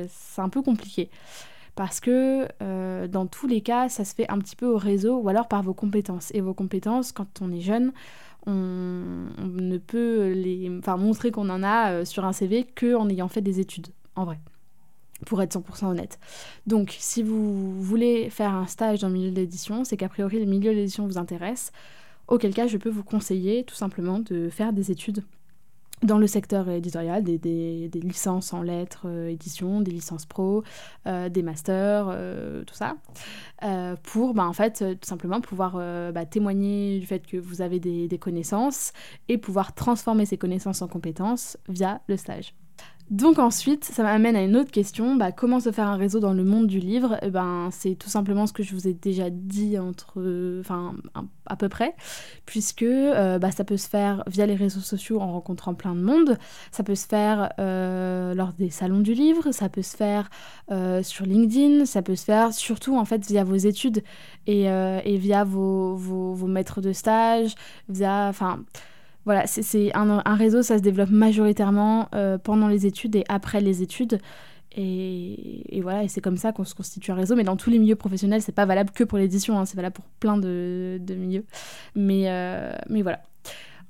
c'est 0.08 0.42
un 0.42 0.48
peu 0.48 0.60
compliqué. 0.60 1.08
Parce 1.80 1.98
que 1.98 2.46
dans 3.06 3.26
tous 3.26 3.46
les 3.46 3.62
cas, 3.62 3.88
ça 3.88 4.04
se 4.04 4.14
fait 4.14 4.30
un 4.30 4.38
petit 4.38 4.54
peu 4.54 4.66
au 4.66 4.76
réseau 4.76 5.16
ou 5.16 5.30
alors 5.30 5.48
par 5.48 5.62
vos 5.62 5.72
compétences. 5.72 6.30
Et 6.34 6.42
vos 6.42 6.52
compétences, 6.52 7.10
quand 7.10 7.40
on 7.40 7.50
est 7.50 7.62
jeune, 7.62 7.94
on, 8.46 8.52
ne 9.38 9.78
peut 9.78 10.32
les, 10.32 10.70
enfin, 10.78 10.98
montrer 10.98 11.30
qu'on 11.30 11.48
en 11.48 11.62
a 11.62 11.92
euh, 11.92 12.04
sur 12.04 12.26
un 12.26 12.34
CV 12.34 12.66
qu'en 12.78 13.08
ayant 13.08 13.28
fait 13.28 13.40
des 13.40 13.60
études, 13.60 13.86
en 14.14 14.26
vrai, 14.26 14.38
pour 15.24 15.40
être 15.40 15.58
100% 15.58 15.86
honnête. 15.86 16.18
Donc, 16.66 16.94
si 16.98 17.22
vous 17.22 17.80
voulez 17.80 18.28
faire 18.28 18.54
un 18.54 18.66
stage 18.66 19.00
dans 19.00 19.08
le 19.08 19.14
milieu 19.14 19.30
de 19.30 19.36
l'édition, 19.36 19.82
c'est 19.84 19.96
qu'a 19.96 20.10
priori 20.10 20.38
le 20.38 20.44
milieu 20.44 20.72
de 20.72 20.76
l'édition 20.76 21.06
vous 21.06 21.16
intéresse, 21.16 21.72
auquel 22.28 22.52
cas 22.52 22.66
je 22.66 22.76
peux 22.76 22.90
vous 22.90 23.04
conseiller 23.04 23.64
tout 23.64 23.74
simplement 23.74 24.18
de 24.18 24.50
faire 24.50 24.74
des 24.74 24.90
études 24.90 25.24
dans 26.02 26.18
le 26.18 26.26
secteur 26.26 26.68
éditorial, 26.68 27.22
des, 27.22 27.90
licences 27.94 28.52
en 28.52 28.62
lettres, 28.62 29.02
euh, 29.06 29.28
édition, 29.28 29.80
des 29.80 29.90
licences 29.90 30.26
pro, 30.26 30.62
euh, 31.06 31.28
des 31.28 31.42
masters, 31.42 32.06
euh, 32.10 32.64
tout 32.64 32.74
ça, 32.74 32.96
pour 34.02 34.34
bah, 34.34 34.46
en 34.46 34.52
fait 34.52 34.78
tout 34.78 35.08
simplement 35.08 35.40
pouvoir 35.40 35.74
bah, 36.12 36.24
témoigner 36.24 36.98
du 36.98 37.06
fait 37.06 37.26
que 37.26 37.36
vous 37.36 37.60
avez 37.60 37.78
des 37.78 38.18
connaissances 38.18 38.92
et 39.28 39.38
pouvoir 39.38 39.74
transformer 39.74 40.26
ces 40.26 40.38
connaissances 40.38 40.82
en 40.82 40.88
compétences 40.88 41.58
via 41.68 42.00
le 42.08 42.16
stage. 42.16 42.54
Donc 43.10 43.40
ensuite, 43.40 43.84
ça 43.84 44.04
m'amène 44.04 44.36
à 44.36 44.42
une 44.42 44.56
autre 44.56 44.70
question, 44.70 45.16
bah, 45.16 45.32
comment 45.32 45.58
se 45.58 45.72
faire 45.72 45.88
un 45.88 45.96
réseau 45.96 46.20
dans 46.20 46.32
le 46.32 46.44
monde 46.44 46.68
du 46.68 46.78
livre? 46.78 47.18
Eh 47.22 47.30
ben, 47.30 47.68
C'est 47.72 47.96
tout 47.96 48.08
simplement 48.08 48.46
ce 48.46 48.52
que 48.52 48.62
je 48.62 48.72
vous 48.72 48.86
ai 48.86 48.94
déjà 48.94 49.30
dit 49.30 49.80
entre, 49.80 50.60
enfin, 50.60 50.94
à 51.46 51.56
peu 51.56 51.68
près, 51.68 51.96
puisque 52.46 52.82
euh, 52.82 53.40
bah, 53.40 53.50
ça 53.50 53.64
peut 53.64 53.76
se 53.76 53.88
faire 53.88 54.22
via 54.28 54.46
les 54.46 54.54
réseaux 54.54 54.80
sociaux 54.80 55.20
en 55.20 55.32
rencontrant 55.32 55.74
plein 55.74 55.96
de 55.96 56.00
monde, 56.00 56.38
ça 56.70 56.84
peut 56.84 56.94
se 56.94 57.08
faire 57.08 57.52
euh, 57.58 58.32
lors 58.32 58.52
des 58.52 58.70
salons 58.70 59.00
du 59.00 59.14
livre, 59.14 59.50
ça 59.50 59.68
peut 59.68 59.82
se 59.82 59.96
faire 59.96 60.30
euh, 60.70 61.02
sur 61.02 61.26
LinkedIn, 61.26 61.86
ça 61.86 62.02
peut 62.02 62.14
se 62.14 62.24
faire 62.24 62.54
surtout 62.54 62.96
en 62.96 63.04
fait 63.04 63.26
via 63.26 63.42
vos 63.42 63.56
études 63.56 64.04
et, 64.46 64.66
et 64.66 65.16
via 65.16 65.42
vos, 65.42 65.96
vos, 65.96 66.32
vos, 66.32 66.46
maîtres 66.46 66.80
de 66.80 66.92
stage, 66.92 67.56
via... 67.88 68.28
Enfin, 68.28 68.60
voilà, 69.24 69.46
c'est 69.46 69.94
un, 69.94 70.34
réseau, 70.34 70.62
ça 70.62 70.78
se 70.78 70.82
développe 70.82 71.10
majoritairement 71.10 72.08
euh, 72.14 72.38
pendant 72.38 72.68
les 72.68 72.86
études 72.86 73.16
et 73.16 73.24
après 73.28 73.60
les 73.60 73.82
études. 73.82 74.18
Et, 74.76 75.80
voilà, 75.82 76.04
et 76.04 76.08
c'est 76.08 76.20
comme 76.20 76.36
ça 76.36 76.52
qu'on 76.52 76.64
se 76.64 76.74
constitue 76.74 77.10
un 77.10 77.16
réseau. 77.16 77.36
Mais 77.36 77.44
dans 77.44 77.56
tous 77.56 77.70
les 77.70 77.78
milieux 77.78 77.96
professionnels, 77.96 78.40
c'est 78.40 78.54
pas 78.54 78.66
valable 78.66 78.90
que 78.90 79.04
pour 79.04 79.18
l'édition, 79.18 79.58
hein, 79.58 79.66
c'est 79.66 79.76
valable 79.76 79.94
pour 79.94 80.06
plein 80.20 80.38
de, 80.38 81.00
milieux. 81.10 81.44
Mais, 81.94 82.30
euh, 82.30 82.72
mais 82.88 83.02
voilà. 83.02 83.20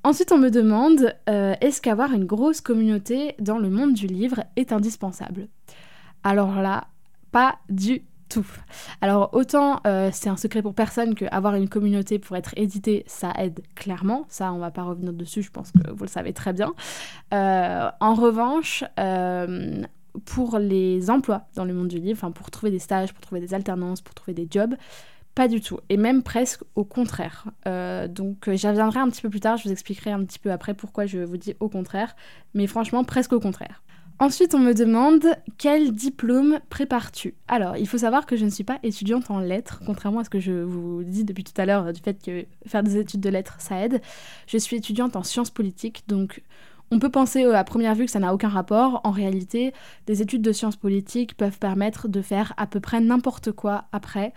Ensuite, 0.03 0.33
on 0.33 0.39
me 0.39 0.51
demande 0.51 1.15
euh, 1.29 1.55
est-ce 1.61 1.83
qu'avoir 1.83 2.13
une 2.13 2.25
grosse 2.25 2.61
communauté 2.61 3.35
dans 3.39 3.59
le 3.59 3.69
monde 3.69 3.93
du 3.93 4.07
livre 4.07 4.45
est 4.57 4.73
indispensable? 4.73 5.49
Alors 6.25 6.61
là, 6.63 6.89
pas 7.31 7.59
du 7.69 8.03
Alors 9.01 9.31
autant 9.33 9.81
euh, 9.87 10.11
c'est 10.13 10.29
un 10.29 10.37
secret 10.37 10.63
pour 10.63 10.75
personne 10.75 11.15
que 11.15 11.25
avoir 11.31 11.55
une 11.55 11.69
communauté 11.69 12.19
pour 12.19 12.37
être 12.37 12.53
édité, 12.57 13.05
ça 13.07 13.33
aide 13.39 13.61
clairement. 13.75 14.27
Ça, 14.29 14.53
on 14.53 14.59
va 14.59 14.71
pas 14.71 14.83
revenir 14.83 15.13
dessus, 15.13 15.43
je 15.43 15.51
pense 15.51 15.73
que 15.73 15.91
vous 15.91 16.05
le 16.05 16.09
savez 16.09 16.33
très 16.33 16.53
bien. 16.53 16.73
Euh, 17.35 17.91
en 18.01 18.15
revanche, 18.15 18.85
euh, 18.99 19.83
pour 20.25 20.59
les 20.59 21.11
emplois 21.11 21.43
dans 21.55 21.65
le 21.65 21.75
monde 21.75 21.89
du 21.89 21.99
livre, 21.99 22.29
pour 22.31 22.51
trouver 22.51 22.71
des 22.71 22.79
stages, 22.79 23.13
pour 23.13 23.21
trouver 23.21 23.41
des 23.41 23.55
alternances, 23.55 24.01
pour 24.01 24.15
trouver 24.15 24.35
des 24.35 24.49
jobs, 24.51 24.75
pas 25.35 25.47
du 25.47 25.61
tout. 25.61 25.79
Et 25.89 25.97
même 25.97 26.23
presque 26.23 26.63
au 26.75 26.85
contraire. 26.85 27.45
donc 28.09 28.51
j'y 28.51 28.69
reviendrai 28.69 29.01
un 29.01 29.09
petit 29.09 29.23
peu 29.23 29.31
plus 29.31 29.41
tard, 29.41 29.57
je 29.57 29.65
vous 29.65 29.73
expliquerai 29.73 30.11
un 30.11 30.25
petit 30.25 30.39
peu 30.39 30.51
après 30.51 30.75
pourquoi 30.75 31.07
je 31.07 31.19
vous 31.19 31.37
dis 31.37 31.55
au 31.61 31.69
contraire. 31.69 32.17
Mais 32.55 32.67
franchement, 32.67 33.05
presque 33.05 33.33
au 33.33 33.41
contraire. 33.41 33.83
Ensuite, 34.23 34.55
on 34.55 34.59
me 34.59 34.75
demande 34.75 35.25
quel 35.57 35.93
diplôme 35.93 36.61
prépares-tu? 36.69 37.35
Alors, 37.49 37.79
il 37.79 37.89
faut 37.89 37.97
savoir 37.97 38.27
que 38.27 38.37
je 38.37 38.45
ne 38.45 38.51
suis 38.51 38.65
pas 38.65 38.79
étudiante 38.83 39.31
en 39.31 39.39
lettres, 39.39 39.81
contrairement 39.87 40.21
à 40.21 40.25
ce 40.25 40.29
que 40.29 40.41
je 40.41 40.53
vous 40.53 41.03
dis 41.05 41.25
depuis 41.25 41.43
tout 41.43 41.59
à 41.59 41.65
l'heure 41.65 41.91
du 41.91 42.03
fait 42.03 42.23
que 42.23 42.45
faire 42.67 42.83
des 42.83 42.99
études 42.99 43.23
de 43.23 43.31
lettres, 43.31 43.57
ça 43.61 43.83
aide. 43.83 44.03
Je 44.47 44.59
suis 44.59 44.77
étudiante 44.77 45.17
en 45.17 45.23
sciences 45.23 45.49
politiques, 45.49 46.05
donc 46.07 46.43
on 46.91 46.99
peut 46.99 47.09
penser 47.09 47.45
euh, 47.45 47.55
à 47.55 47.65
première 47.65 47.95
vue 47.95 48.05
que 48.05 48.11
ça 48.11 48.19
n'a 48.19 48.35
aucun 48.35 48.51
rapport. 48.51 49.01
En 49.05 49.11
réalité, 49.11 49.73
des 50.07 50.21
études 50.21 50.43
de 50.43 50.53
sciences 50.53 50.77
politiques 50.77 51.35
peuvent 51.35 51.59
permettre 51.59 52.07
de 52.07 52.21
faire 52.21 52.53
à 52.59 52.67
peu 52.67 52.79
près 52.79 53.01
n'importe 53.01 53.53
quoi 53.53 53.85
après 53.91 54.35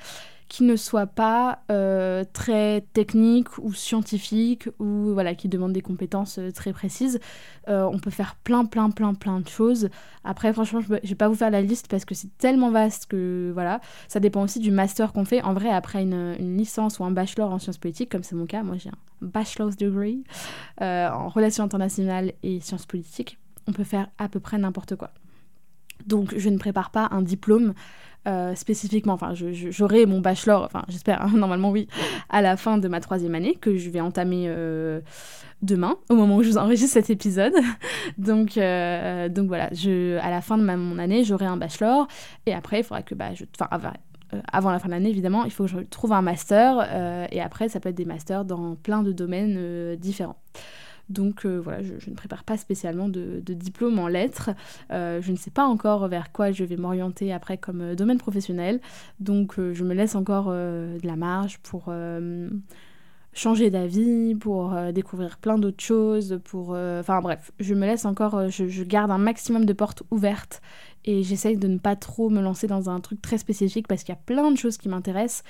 qui 0.48 0.64
ne 0.64 0.76
soit 0.76 1.08
pas 1.08 1.60
euh, 1.72 2.24
très 2.34 2.82
technique 2.94 3.58
ou 3.58 3.74
scientifique 3.74 4.70
ou 4.80 5.14
voilà 5.14 5.36
qui 5.36 5.48
demande 5.48 5.74
des 5.74 5.82
compétences 5.82 6.38
euh, 6.38 6.52
très 6.52 6.74
précises. 6.74 7.20
Euh, 7.70 7.90
on 7.92 8.00
peut 8.00 8.12
faire 8.12 8.36
plein 8.36 8.66
plein 8.66 8.90
plein 8.90 9.14
plein 9.14 9.40
de 9.40 9.48
choses. 9.48 9.90
Après 10.24 10.54
franchement 10.54 10.82
je, 10.82 10.88
je 11.04 11.10
vais 11.10 11.16
pas 11.16 11.28
vous 11.28 11.36
faire 11.36 11.52
la 11.52 11.62
liste 11.62 11.88
parce 11.88 12.06
que 12.06 12.16
c'est 12.16 12.36
tellement 12.38 12.72
vaste 12.72 13.08
que 13.08 13.52
voilà 13.54 13.82
ça 14.08 14.20
dépend 14.20 14.44
aussi 14.44 14.60
du 14.60 14.72
master 14.72 15.14
qu'on 15.14 15.26
fait. 15.26 15.42
En 15.42 15.54
vrai 15.54 15.70
après 15.70 16.04
une, 16.04 16.34
licence 16.56 17.00
ou 17.00 17.06
un 17.06 17.12
bachelor 17.12 17.52
en 17.52 17.60
sciences 17.60 17.78
politiques 17.78 18.10
comme 18.10 18.24
c'est 18.24 18.36
mon 18.36 18.46
cas, 18.46 18.64
moi 18.64 18.76
j'ai 18.78 18.90
un 18.90 18.98
bachelor's 19.22 19.76
degree 19.78 20.24
en 20.80 21.30
relations 21.30 21.64
internationales 21.64 22.34
et 22.44 22.60
sciences 22.60 22.86
politiques, 22.86 23.38
on 23.68 23.72
peut 23.72 23.84
faire 23.84 24.08
à 24.18 24.28
peu 24.28 24.40
près 24.40 24.58
n'importe 24.58 24.96
quoi. 24.96 25.12
Donc 26.06 26.34
je 26.38 26.50
ne 26.50 26.58
prépare 26.58 26.92
pas 26.92 27.08
un 27.12 27.22
diplôme 27.22 27.74
euh, 28.26 28.56
spécifiquement. 28.56 29.14
Enfin, 29.14 29.34
j'aurai 29.34 30.06
mon 30.06 30.22
bachelor, 30.22 30.64
enfin 30.64 30.84
j'espère, 30.88 31.22
hein, 31.22 31.32
normalement 31.36 31.72
oui, 31.72 31.90
à 32.30 32.42
la 32.42 32.56
fin 32.56 32.78
de 32.78 32.88
ma 32.88 33.02
troisième 33.02 33.36
année, 33.36 33.56
que 33.56 33.76
je 33.76 33.90
vais 33.90 34.00
entamer 34.00 34.46
euh, 34.48 35.02
demain, 35.62 35.98
au 36.10 36.16
moment 36.16 36.38
où 36.38 36.44
je 36.44 36.50
vous 36.50 36.58
enregistre 36.58 36.94
cet 36.94 37.10
épisode. 37.10 37.54
donc, 38.18 38.58
euh, 38.58 39.28
donc 39.28 39.48
voilà, 39.48 39.70
je, 39.74 40.18
à 40.20 40.30
la 40.30 40.40
fin 40.40 40.58
de 40.58 40.64
mon 40.64 41.00
année, 41.00 41.26
j'aurai 41.26 41.46
un 41.46 41.58
bachelor, 41.58 42.08
et 42.46 42.54
après, 42.54 42.80
il 42.80 42.84
faudra 42.84 43.02
que, 43.02 43.14
bah, 43.14 43.34
je, 43.34 43.44
enfin, 43.60 43.92
avant 44.52 44.72
la 44.72 44.80
fin 44.80 44.88
de 44.88 44.94
l'année, 44.94 45.10
évidemment, 45.10 45.44
il 45.44 45.52
faut 45.52 45.66
que 45.66 45.72
je 45.72 45.80
trouve 45.80 46.14
un 46.14 46.22
master, 46.22 47.28
et 47.30 47.42
après, 47.42 47.68
ça 47.68 47.82
peut 47.82 47.90
être 47.90 47.96
des 47.96 48.06
masters 48.06 48.46
dans 48.46 48.76
plein 48.76 49.04
de 49.04 49.12
domaines 49.12 49.96
différents. 49.98 50.38
Donc 51.10 51.46
euh, 51.46 51.60
voilà, 51.60 51.82
je, 51.84 52.10
ne 52.10 52.16
prépare 52.16 52.44
pas 52.44 52.58
spécialement 52.58 53.10
de, 53.10 53.40
diplôme 53.40 54.00
en 54.00 54.08
lettres. 54.08 54.52
Euh, 54.92 55.22
je 55.22 55.32
ne 55.32 55.38
sais 55.38 55.52
pas 55.52 55.66
encore 55.66 56.08
vers 56.08 56.32
quoi 56.32 56.52
je 56.52 56.64
vais 56.64 56.78
m'orienter 56.78 57.34
après 57.34 57.58
comme 57.58 57.82
euh, 57.82 57.96
domaine 57.96 58.18
professionnel. 58.18 58.80
Donc 59.20 59.56
je 59.58 59.84
me 59.84 59.94
laisse 59.94 60.16
encore 60.16 60.50
de 60.52 61.00
la 61.06 61.16
marge 61.16 61.60
pour 61.60 61.92
changer 63.34 63.70
d'avis, 63.70 64.36
pour 64.36 64.76
découvrir 64.94 65.38
plein 65.38 65.58
d'autres 65.58 65.84
choses, 65.84 66.40
pour... 66.44 66.70
Enfin 66.72 67.22
bref, 67.22 67.52
je 67.60 67.74
me 67.74 67.86
laisse 67.86 68.06
encore, 68.06 68.50
je, 68.50 68.68
je, 68.68 68.84
garde 68.84 69.12
un 69.12 69.18
maximum 69.18 69.66
de 69.66 69.74
portes 69.74 70.04
ouvertes 70.12 70.62
et 71.06 71.24
j'essaye 71.24 71.58
de 71.58 71.68
ne 71.68 71.78
pas 71.78 71.96
trop 71.96 72.30
me 72.30 72.42
lancer 72.42 72.68
dans 72.68 72.90
un 72.90 73.00
truc 73.00 73.22
très 73.22 73.38
spécifique 73.38 73.88
parce 73.88 74.04
qu'il 74.04 74.14
y 74.14 74.18
a 74.18 74.22
plein 74.26 74.52
de 74.52 74.58
choses 74.58 74.78
qui 74.78 74.90
m'intéressent 74.90 75.44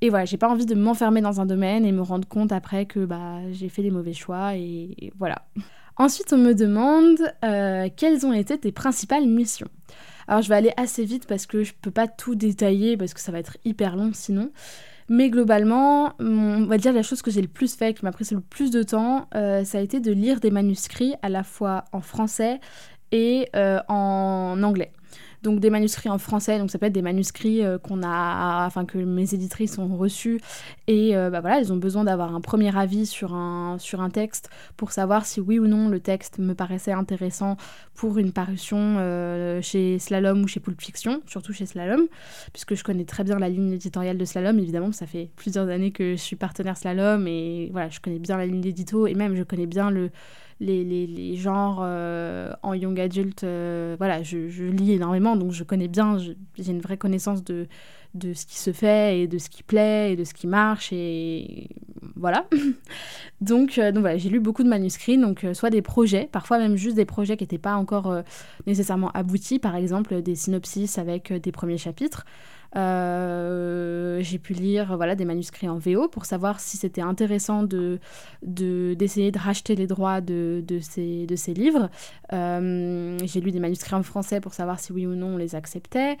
et 0.00 0.10
voilà, 0.10 0.24
j'ai 0.24 0.36
pas 0.36 0.48
envie 0.48 0.66
de 0.66 0.74
m'enfermer 0.74 1.20
dans 1.20 1.40
un 1.40 1.46
domaine 1.46 1.84
et 1.84 1.92
me 1.92 2.02
rendre 2.02 2.28
compte 2.28 2.52
après 2.52 2.86
que 2.86 3.04
bah, 3.04 3.40
j'ai 3.52 3.68
fait 3.68 3.82
les 3.82 3.90
mauvais 3.90 4.12
choix 4.12 4.54
et, 4.54 5.12
voilà. 5.18 5.46
Ensuite, 5.96 6.32
on 6.32 6.38
me 6.38 6.54
demande 6.54 7.18
euh, 7.44 7.88
quelles 7.96 8.26
ont 8.26 8.32
été 8.32 8.58
tes 8.58 8.72
principales 8.72 9.26
missions? 9.26 9.68
Alors, 10.28 10.42
je 10.42 10.48
vais 10.48 10.56
aller 10.56 10.72
assez 10.76 11.04
vite 11.04 11.26
parce 11.26 11.46
que 11.46 11.62
je 11.62 11.72
peux 11.80 11.90
pas 11.90 12.08
tout 12.08 12.34
détailler 12.34 12.96
parce 12.98 13.14
que 13.14 13.20
ça 13.20 13.32
va 13.32 13.38
être 13.38 13.56
hyper 13.64 13.96
long 13.96 14.10
sinon. 14.12 14.50
Mais 15.08 15.30
globalement, 15.30 16.12
on 16.18 16.64
va 16.64 16.78
dire 16.78 16.92
la 16.92 17.02
chose 17.02 17.22
que 17.22 17.30
j'ai 17.30 17.40
le 17.40 17.48
plus 17.48 17.76
fait, 17.76 17.94
qui 17.94 18.04
m'a 18.04 18.10
pris 18.10 18.26
le 18.32 18.40
plus 18.40 18.70
de 18.72 18.82
temps, 18.82 19.28
euh, 19.36 19.64
ça 19.64 19.78
a 19.78 19.80
été 19.80 20.00
de 20.00 20.10
lire 20.12 20.40
des 20.40 20.50
manuscrits 20.50 21.14
à 21.22 21.28
la 21.28 21.44
fois 21.44 21.84
en 21.92 22.00
français 22.00 22.60
et 23.12 23.48
euh, 23.54 23.78
en 23.88 24.60
anglais 24.64 24.92
donc 25.46 25.60
des 25.60 25.70
manuscrits 25.70 26.08
en 26.08 26.18
français, 26.18 26.58
donc 26.58 26.70
ça 26.70 26.78
peut 26.78 26.86
être 26.86 26.92
des 26.92 27.02
manuscrits 27.02 27.64
euh, 27.64 27.78
qu'on 27.78 28.02
a, 28.02 28.66
enfin 28.66 28.84
que 28.84 28.98
mes 28.98 29.32
éditrices 29.32 29.78
ont 29.78 29.96
reçus. 29.96 30.40
Et 30.88 31.16
euh, 31.16 31.30
bah 31.30 31.40
voilà, 31.40 31.60
elles 31.60 31.72
ont 31.72 31.76
besoin 31.76 32.02
d'avoir 32.02 32.34
un 32.34 32.40
premier 32.40 32.76
avis 32.76 33.06
sur 33.06 33.32
un, 33.32 33.78
sur 33.78 34.00
un 34.00 34.10
texte 34.10 34.50
pour 34.76 34.90
savoir 34.90 35.24
si 35.24 35.40
oui 35.40 35.60
ou 35.60 35.68
non 35.68 35.88
le 35.88 36.00
texte 36.00 36.38
me 36.38 36.54
paraissait 36.54 36.92
intéressant 36.92 37.56
pour 37.94 38.18
une 38.18 38.32
parution 38.32 38.96
euh, 38.98 39.62
chez 39.62 40.00
Slalom 40.00 40.42
ou 40.42 40.48
chez 40.48 40.58
Pulp 40.58 40.80
Fiction, 40.80 41.22
surtout 41.26 41.52
chez 41.52 41.64
Slalom, 41.64 42.02
puisque 42.52 42.74
je 42.74 42.82
connais 42.82 43.04
très 43.04 43.22
bien 43.22 43.38
la 43.38 43.48
ligne 43.48 43.72
éditoriale 43.72 44.18
de 44.18 44.24
Slalom, 44.24 44.58
évidemment, 44.58 44.90
ça 44.90 45.06
fait 45.06 45.30
plusieurs 45.36 45.68
années 45.68 45.92
que 45.92 46.12
je 46.12 46.20
suis 46.20 46.36
partenaire 46.36 46.76
Slalom 46.76 47.26
et 47.28 47.68
voilà, 47.70 47.88
je 47.88 48.00
connais 48.00 48.18
bien 48.18 48.36
la 48.36 48.46
ligne 48.46 48.60
d'édito 48.60 49.06
et 49.06 49.14
même 49.14 49.36
je 49.36 49.44
connais 49.44 49.66
bien 49.66 49.90
le 49.90 50.10
les, 50.60 50.84
les, 50.84 51.36
genres 51.36 51.80
euh, 51.82 52.52
en 52.62 52.74
young 52.74 52.98
adult. 52.98 53.44
Euh, 53.44 53.96
voilà, 53.98 54.22
je, 54.22 54.48
je, 54.48 54.64
lis 54.64 54.92
énormément, 54.92 55.36
donc 55.36 55.52
je 55.52 55.64
connais 55.64 55.88
bien, 55.88 56.18
j'ai 56.18 56.70
une 56.70 56.80
vraie 56.80 56.96
connaissance 56.96 57.44
de, 57.44 57.66
de 58.14 58.32
ce 58.32 58.46
qui 58.46 58.58
se 58.58 58.72
fait 58.72 59.20
et 59.20 59.26
de 59.28 59.38
ce 59.38 59.50
qui 59.50 59.62
plaît 59.62 60.12
et 60.12 60.16
de 60.16 60.24
ce 60.24 60.32
qui 60.32 60.46
marche. 60.46 60.92
Et 60.92 61.68
voilà. 62.16 62.46
donc, 63.40 63.78
euh, 63.78 63.92
donc 63.92 64.00
voilà, 64.00 64.16
j'ai 64.16 64.30
lu 64.30 64.40
beaucoup 64.40 64.62
de 64.62 64.68
manuscrits, 64.68 65.18
donc 65.18 65.46
soit 65.52 65.70
des 65.70 65.82
projets, 65.82 66.28
parfois 66.30 66.58
même 66.58 66.76
juste 66.76 66.96
des 66.96 67.04
projets 67.04 67.36
qui 67.36 67.44
n'étaient 67.44 67.58
pas 67.58 67.76
encore 67.76 68.22
nécessairement 68.66 69.10
aboutis, 69.12 69.58
par 69.58 69.76
exemple 69.76 70.22
des 70.22 70.34
synopsis 70.34 70.98
avec 70.98 71.32
des 71.32 71.52
premiers 71.52 71.78
chapitres. 71.78 72.24
Euh, 72.76 74.18
j'ai 74.20 74.38
pu 74.38 74.52
lire 74.52 74.96
voilà, 74.96 75.14
des 75.14 75.24
manuscrits 75.24 75.68
en 75.68 75.78
VO 75.78 76.08
pour 76.08 76.24
savoir 76.26 76.60
si 76.60 76.76
c'était 76.76 77.00
intéressant 77.00 77.62
de, 77.62 77.98
d'essayer 78.42 79.30
de, 79.30 79.38
racheter 79.38 79.74
les 79.76 79.86
droits 79.86 80.20
de, 80.20 80.62
de, 80.66 80.80
ces, 80.80 81.26
de 81.26 81.36
ces 81.36 81.54
livres. 81.54 81.90
Euh, 82.32 83.18
j'ai 83.24 83.40
lu 83.40 83.50
des 83.50 83.60
manuscrits 83.60 83.94
en 83.94 84.02
français 84.02 84.40
pour 84.40 84.54
savoir 84.54 84.78
si 84.80 84.92
oui 84.92 85.06
ou 85.06 85.14
non 85.14 85.34
on 85.34 85.36
les 85.36 85.54
acceptait. 85.54 86.18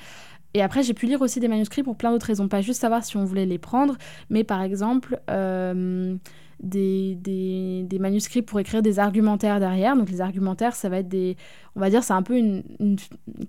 Et 0.54 0.62
après, 0.62 0.82
j'ai 0.82 0.94
pu 0.94 1.06
lire 1.06 1.20
aussi 1.20 1.40
des 1.40 1.48
manuscrits 1.48 1.82
pour 1.82 1.96
plein 1.96 2.10
d'autres 2.10 2.26
raisons. 2.26 2.48
Pas 2.48 2.62
juste 2.62 2.80
savoir 2.80 3.04
si 3.04 3.18
on 3.18 3.24
voulait 3.24 3.46
les 3.46 3.58
prendre, 3.58 3.96
mais 4.30 4.44
par 4.44 4.62
exemple... 4.62 5.20
Euh, 5.30 6.16
des, 6.58 7.16
des, 7.16 7.82
des, 7.84 7.98
manuscrits 7.98 8.40
pour 8.40 8.58
écrire 8.58 8.80
des 8.80 8.98
argumentaires 8.98 9.60
derrière. 9.60 9.94
Donc 9.94 10.08
les 10.08 10.22
argumentaires, 10.22 10.74
ça 10.74 10.88
va 10.88 11.00
être 11.00 11.08
des, 11.08 11.36
on 11.76 11.80
va 11.80 11.90
dire, 11.90 12.02
c'est 12.02 12.14
un 12.14 12.22
peu 12.22 12.36
une, 12.36 12.62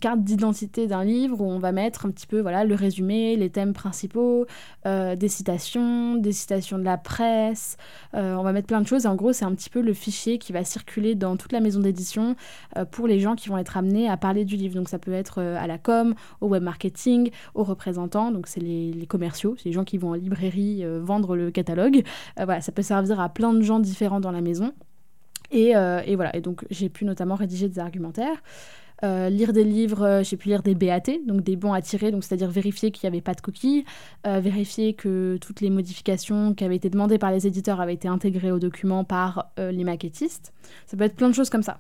carte 0.02 0.22
d'identité 0.22 0.86
d'un 0.86 1.06
livre 1.06 1.40
où 1.40 1.50
on 1.50 1.60
va 1.60 1.72
mettre 1.72 2.06
un 2.06 2.12
petit 2.12 2.28
peu 2.28 2.42
voilà 2.42 2.66
le 2.66 2.76
résumé, 2.76 3.38
les 3.38 3.50
thèmes 3.50 3.74
principaux, 3.74 4.46
euh, 4.86 5.16
des 5.16 5.30
citations, 5.30 6.16
des 6.16 6.34
citations 6.34 6.78
de 6.78 6.84
la 6.84 6.98
presse. 6.98 7.78
Euh, 8.16 8.36
on 8.36 8.44
va 8.44 8.52
mettre 8.52 8.68
plein 8.68 8.82
de 8.82 8.88
choses. 8.88 9.06
Et 9.06 9.08
en 9.08 9.16
gros, 9.16 9.32
c'est 9.32 9.46
un 9.46 9.56
petit 9.56 9.70
peu 9.70 9.82
le 9.82 9.94
fichier 9.94 10.40
qui 10.40 10.52
va 10.52 10.66
circuler 10.66 11.16
dans 11.16 11.38
toute 11.38 11.54
la 11.54 11.62
maison 11.62 11.80
d'édition 11.80 12.36
euh, 12.78 12.84
pour 12.84 13.08
les 13.08 13.20
gens 13.20 13.36
qui 13.36 13.48
vont 13.48 13.58
être 13.58 13.78
amenés 13.78 14.10
à 14.10 14.18
parler 14.18 14.44
du 14.44 14.58
livre. 14.58 14.76
Donc 14.76 14.90
ça 14.90 15.00
peut 15.00 15.14
être 15.14 15.42
à 15.42 15.66
la 15.66 15.78
com, 15.78 16.14
au 16.42 16.48
web 16.48 16.64
marketing, 16.64 17.32
aux 17.56 17.64
représentants. 17.64 18.32
Donc 18.32 18.48
c'est 18.48 18.60
les, 18.60 18.92
les, 18.92 19.08
commerciaux, 19.08 19.56
c'est 19.58 19.70
les 19.70 19.74
gens 19.74 19.86
qui 19.86 19.98
vont 19.98 20.10
en 20.10 20.16
librairie 20.16 20.84
vendre 21.00 21.38
le 21.38 21.50
catalogue. 21.50 22.04
voilà, 22.36 22.60
ça 22.60 22.74
peut 22.74 22.82
servir 22.82 23.22
à 23.22 23.30
plein 23.30 23.54
de 23.54 23.62
gens 23.62 23.80
différents 23.80 24.20
dans 24.20 24.32
la 24.32 24.42
maison. 24.42 24.74
Euh, 25.54 26.02
et, 26.06 26.16
voilà, 26.16 26.36
et 26.36 26.42
donc 26.42 26.66
j'ai 26.70 26.90
pu 26.90 27.06
notamment 27.06 27.36
rédiger 27.36 27.70
des 27.70 27.80
argumentaires. 27.80 28.42
Euh, 29.04 29.30
lire 29.30 29.54
des 29.54 29.64
livres, 29.64 30.04
euh, 30.04 30.24
j'ai 30.24 30.38
pu 30.38 30.50
lire 30.50 30.64
des 30.64 30.74
BAT, 30.74 31.20
donc 31.28 31.42
des 31.42 31.56
bons 31.56 31.74
à 31.74 31.82
tirer, 31.82 32.12
c'est-à-dire 32.22 32.50
vérifier 32.50 32.92
qu'il 32.92 33.08
n'y 33.08 33.16
avait 33.16 33.22
pas 33.22 33.34
de 33.34 33.42
coquilles, 33.42 33.86
vérifier 34.26 34.94
que 34.94 35.38
toutes 35.40 35.62
les 35.62 35.70
modifications 35.70 36.54
qui 36.54 36.64
avaient 36.64 36.76
été 36.76 36.90
demandées 36.90 37.18
par 37.18 37.32
les 37.32 37.48
éditeurs 37.48 37.80
avaient 37.80 37.94
été 37.94 38.08
intégrées 38.08 38.52
au 38.52 38.60
document 38.60 39.04
par 39.04 39.52
les 39.58 39.84
maquettistes. 39.84 40.54
Ça 40.86 40.98
peut 40.98 41.04
être 41.04 41.16
plein 41.16 41.30
de 41.30 41.36
choses 41.36 41.50
comme 41.50 41.64
ça. 41.64 41.80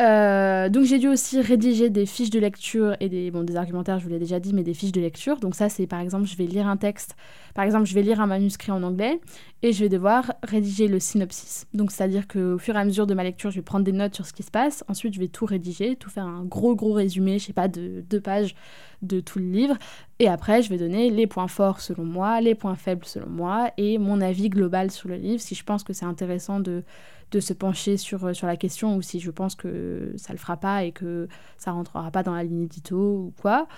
Euh, 0.00 0.68
donc 0.68 0.84
j'ai 0.84 0.98
dû 0.98 1.08
aussi 1.08 1.40
rédiger 1.40 1.90
des 1.90 2.06
fiches 2.06 2.30
de 2.30 2.38
lecture 2.38 2.94
et 3.00 3.08
des, 3.08 3.32
bon, 3.32 3.42
des 3.42 3.56
argumentaires, 3.56 3.98
je 3.98 4.04
vous 4.04 4.10
l'ai 4.10 4.20
déjà 4.20 4.38
dit, 4.38 4.54
mais 4.54 4.62
des 4.62 4.74
fiches 4.74 4.92
de 4.92 5.00
lecture. 5.00 5.38
Donc 5.38 5.56
ça, 5.56 5.68
c'est 5.68 5.88
par 5.88 6.00
exemple, 6.00 6.26
je 6.26 6.36
vais 6.36 6.46
lire 6.46 6.68
un 6.68 6.76
texte, 6.76 7.16
par 7.54 7.64
exemple, 7.64 7.86
je 7.86 7.94
vais 7.94 8.02
lire 8.02 8.20
un 8.20 8.26
manuscrit 8.26 8.70
en 8.70 8.82
anglais 8.84 9.20
et 9.62 9.72
je 9.72 9.80
vais 9.82 9.88
devoir 9.88 10.32
rédiger 10.44 10.86
le 10.86 11.00
synopsis. 11.00 11.66
Donc 11.74 11.90
c'est-à-dire 11.90 12.28
qu'au 12.28 12.58
fur 12.58 12.76
et 12.76 12.78
à 12.78 12.84
mesure 12.84 13.08
de 13.08 13.14
ma 13.14 13.24
lecture, 13.24 13.50
je 13.50 13.56
vais 13.56 13.62
prendre 13.62 13.84
des 13.84 13.92
notes 13.92 14.14
sur 14.14 14.24
ce 14.24 14.32
qui 14.32 14.44
se 14.44 14.52
passe. 14.52 14.84
Ensuite, 14.86 15.14
je 15.14 15.20
vais 15.20 15.28
tout 15.28 15.46
rédiger, 15.46 15.96
tout 15.96 16.10
faire 16.10 16.26
un 16.26 16.37
gros 16.44 16.74
gros 16.74 16.92
résumé, 16.92 17.38
je 17.38 17.46
sais 17.46 17.52
pas, 17.52 17.68
de 17.68 18.02
deux 18.08 18.20
pages 18.20 18.54
de 19.02 19.20
tout 19.20 19.38
le 19.38 19.46
livre. 19.46 19.76
Et 20.18 20.28
après, 20.28 20.62
je 20.62 20.70
vais 20.70 20.78
donner 20.78 21.10
les 21.10 21.26
points 21.26 21.48
forts 21.48 21.80
selon 21.80 22.04
moi, 22.04 22.40
les 22.40 22.54
points 22.54 22.74
faibles 22.74 23.04
selon 23.04 23.28
moi 23.28 23.70
et 23.76 23.98
mon 23.98 24.20
avis 24.20 24.48
global 24.48 24.90
sur 24.90 25.08
le 25.08 25.16
livre 25.16 25.40
si 25.40 25.54
je 25.54 25.64
pense 25.64 25.84
que 25.84 25.92
c'est 25.92 26.06
intéressant 26.06 26.60
de 26.60 26.82
de 27.30 27.40
se 27.40 27.52
pencher 27.52 27.96
sur, 27.96 28.24
euh, 28.24 28.32
sur 28.32 28.46
la 28.46 28.56
question 28.56 28.96
ou 28.96 29.02
si 29.02 29.20
je 29.20 29.30
pense 29.30 29.54
que 29.54 30.12
ça 30.16 30.32
le 30.32 30.38
fera 30.38 30.56
pas 30.56 30.84
et 30.84 30.92
que 30.92 31.28
ça 31.58 31.72
rentrera 31.72 32.10
pas 32.10 32.22
dans 32.22 32.34
la 32.34 32.42
ligne 32.42 32.62
édito 32.62 32.96
ou 32.96 33.32
quoi. 33.40 33.68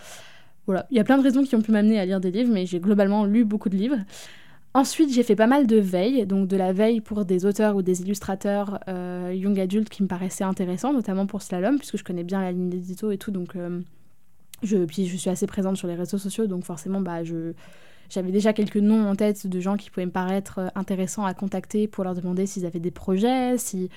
voilà, 0.67 0.87
il 0.91 0.97
y 0.97 1.01
a 1.01 1.05
plein 1.05 1.19
de 1.19 1.23
raisons 1.23 1.43
qui 1.43 1.57
ont 1.57 1.63
pu 1.63 1.73
m'amener 1.73 1.99
à 1.99 2.07
lire 2.07 2.21
des 2.21 2.31
livres, 2.31 2.53
mais 2.53 2.67
j'ai 2.67 2.81
globalement 2.81 3.25
lu 3.25 3.45
beaucoup 3.45 3.69
de 3.69 3.77
livres. 3.77 3.99
Ensuite, 4.73 5.13
j'ai 5.13 5.25
fait 5.25 5.35
pas 5.35 5.49
mal 5.49 5.67
de 5.67 5.79
veille, 5.79 6.27
donc 6.27 6.47
de 6.47 6.57
la 6.57 6.73
veille 6.73 7.01
pour 7.01 7.25
des 7.25 7.45
auteurs 7.45 7.75
ou 7.75 7.83
des 7.83 8.03
illustrateurs 8.03 8.79
euh, 8.87 9.33
young 9.35 9.59
adultes 9.59 9.89
qui 9.89 10.05
me 10.05 10.09
paraissaient 10.09 10.45
intéressants, 10.45 10.93
notamment 10.93 11.27
pour 11.27 11.43
Slalom, 11.43 11.77
puisque 11.79 11.97
je 11.97 12.05
connais 12.05 12.23
bien 12.23 12.41
la 12.41 12.53
ligne 12.53 12.71
d'édito 12.71 13.11
et 13.11 13.19
tout, 13.19 13.33
donc 13.33 13.57
euh, 13.57 13.81
je, 14.63 14.85
puis 14.85 15.07
je 15.07 15.17
suis 15.17 15.29
assez 15.29 15.49
présente 15.49 15.77
sur 15.77 15.89
les 15.89 15.97
réseaux 15.97 16.19
sociaux, 16.19 16.47
donc 16.47 16.65
forcément, 16.65 17.01
bah, 17.01 17.25
je, 17.25 17.53
j'avais 18.11 18.31
déjà 18.31 18.53
quelques 18.53 18.77
noms 18.77 19.09
en 19.09 19.17
tête 19.17 19.45
de 19.45 19.59
gens 19.59 19.77
qui 19.77 19.91
pouvaient 19.91 20.07
me 20.07 20.13
paraître 20.13 20.61
euh, 20.61 20.69
intéressants 20.77 21.25
à 21.25 21.35
contacter 21.35 21.89
pour 21.89 22.05
leur 22.05 22.15
demander 22.15 22.47
s'ils 22.47 22.65
avaient 22.65 22.79
des 22.79 22.93
projets, 22.93 23.59
si 23.59 23.91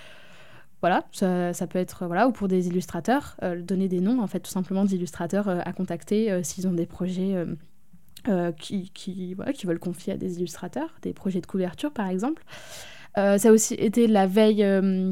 voilà, 0.81 1.05
ça, 1.11 1.53
ça, 1.53 1.67
peut 1.67 1.77
être 1.77 2.07
voilà 2.07 2.27
ou 2.27 2.31
pour 2.31 2.47
des 2.47 2.67
illustrateurs, 2.67 3.37
donner 3.59 3.87
des 3.87 4.01
noms 4.01 4.21
en 4.21 4.27
fait 4.27 4.41
tout 4.41 4.51
simplement 4.51 4.83
d'illustrateurs 4.83 5.47
à 5.47 5.71
contacter 5.71 6.43
s'ils 6.43 6.67
ont 6.67 6.73
des 6.73 6.85
projets 6.85 7.45
euh, 8.27 8.51
qui, 8.51 8.89
qui, 8.91 9.33
voilà, 9.33 9.53
qui 9.53 9.65
veulent 9.65 9.79
confier 9.79 10.13
à 10.13 10.17
des 10.17 10.37
illustrateurs, 10.37 10.95
des 11.01 11.13
projets 11.13 11.41
de 11.41 11.45
couverture 11.45 11.91
par 11.91 12.07
exemple. 12.07 12.43
Euh, 13.17 13.37
ça 13.37 13.49
a 13.49 13.51
aussi 13.51 13.73
été 13.75 14.07
la 14.07 14.27
veille 14.27 14.63
euh, 14.63 15.11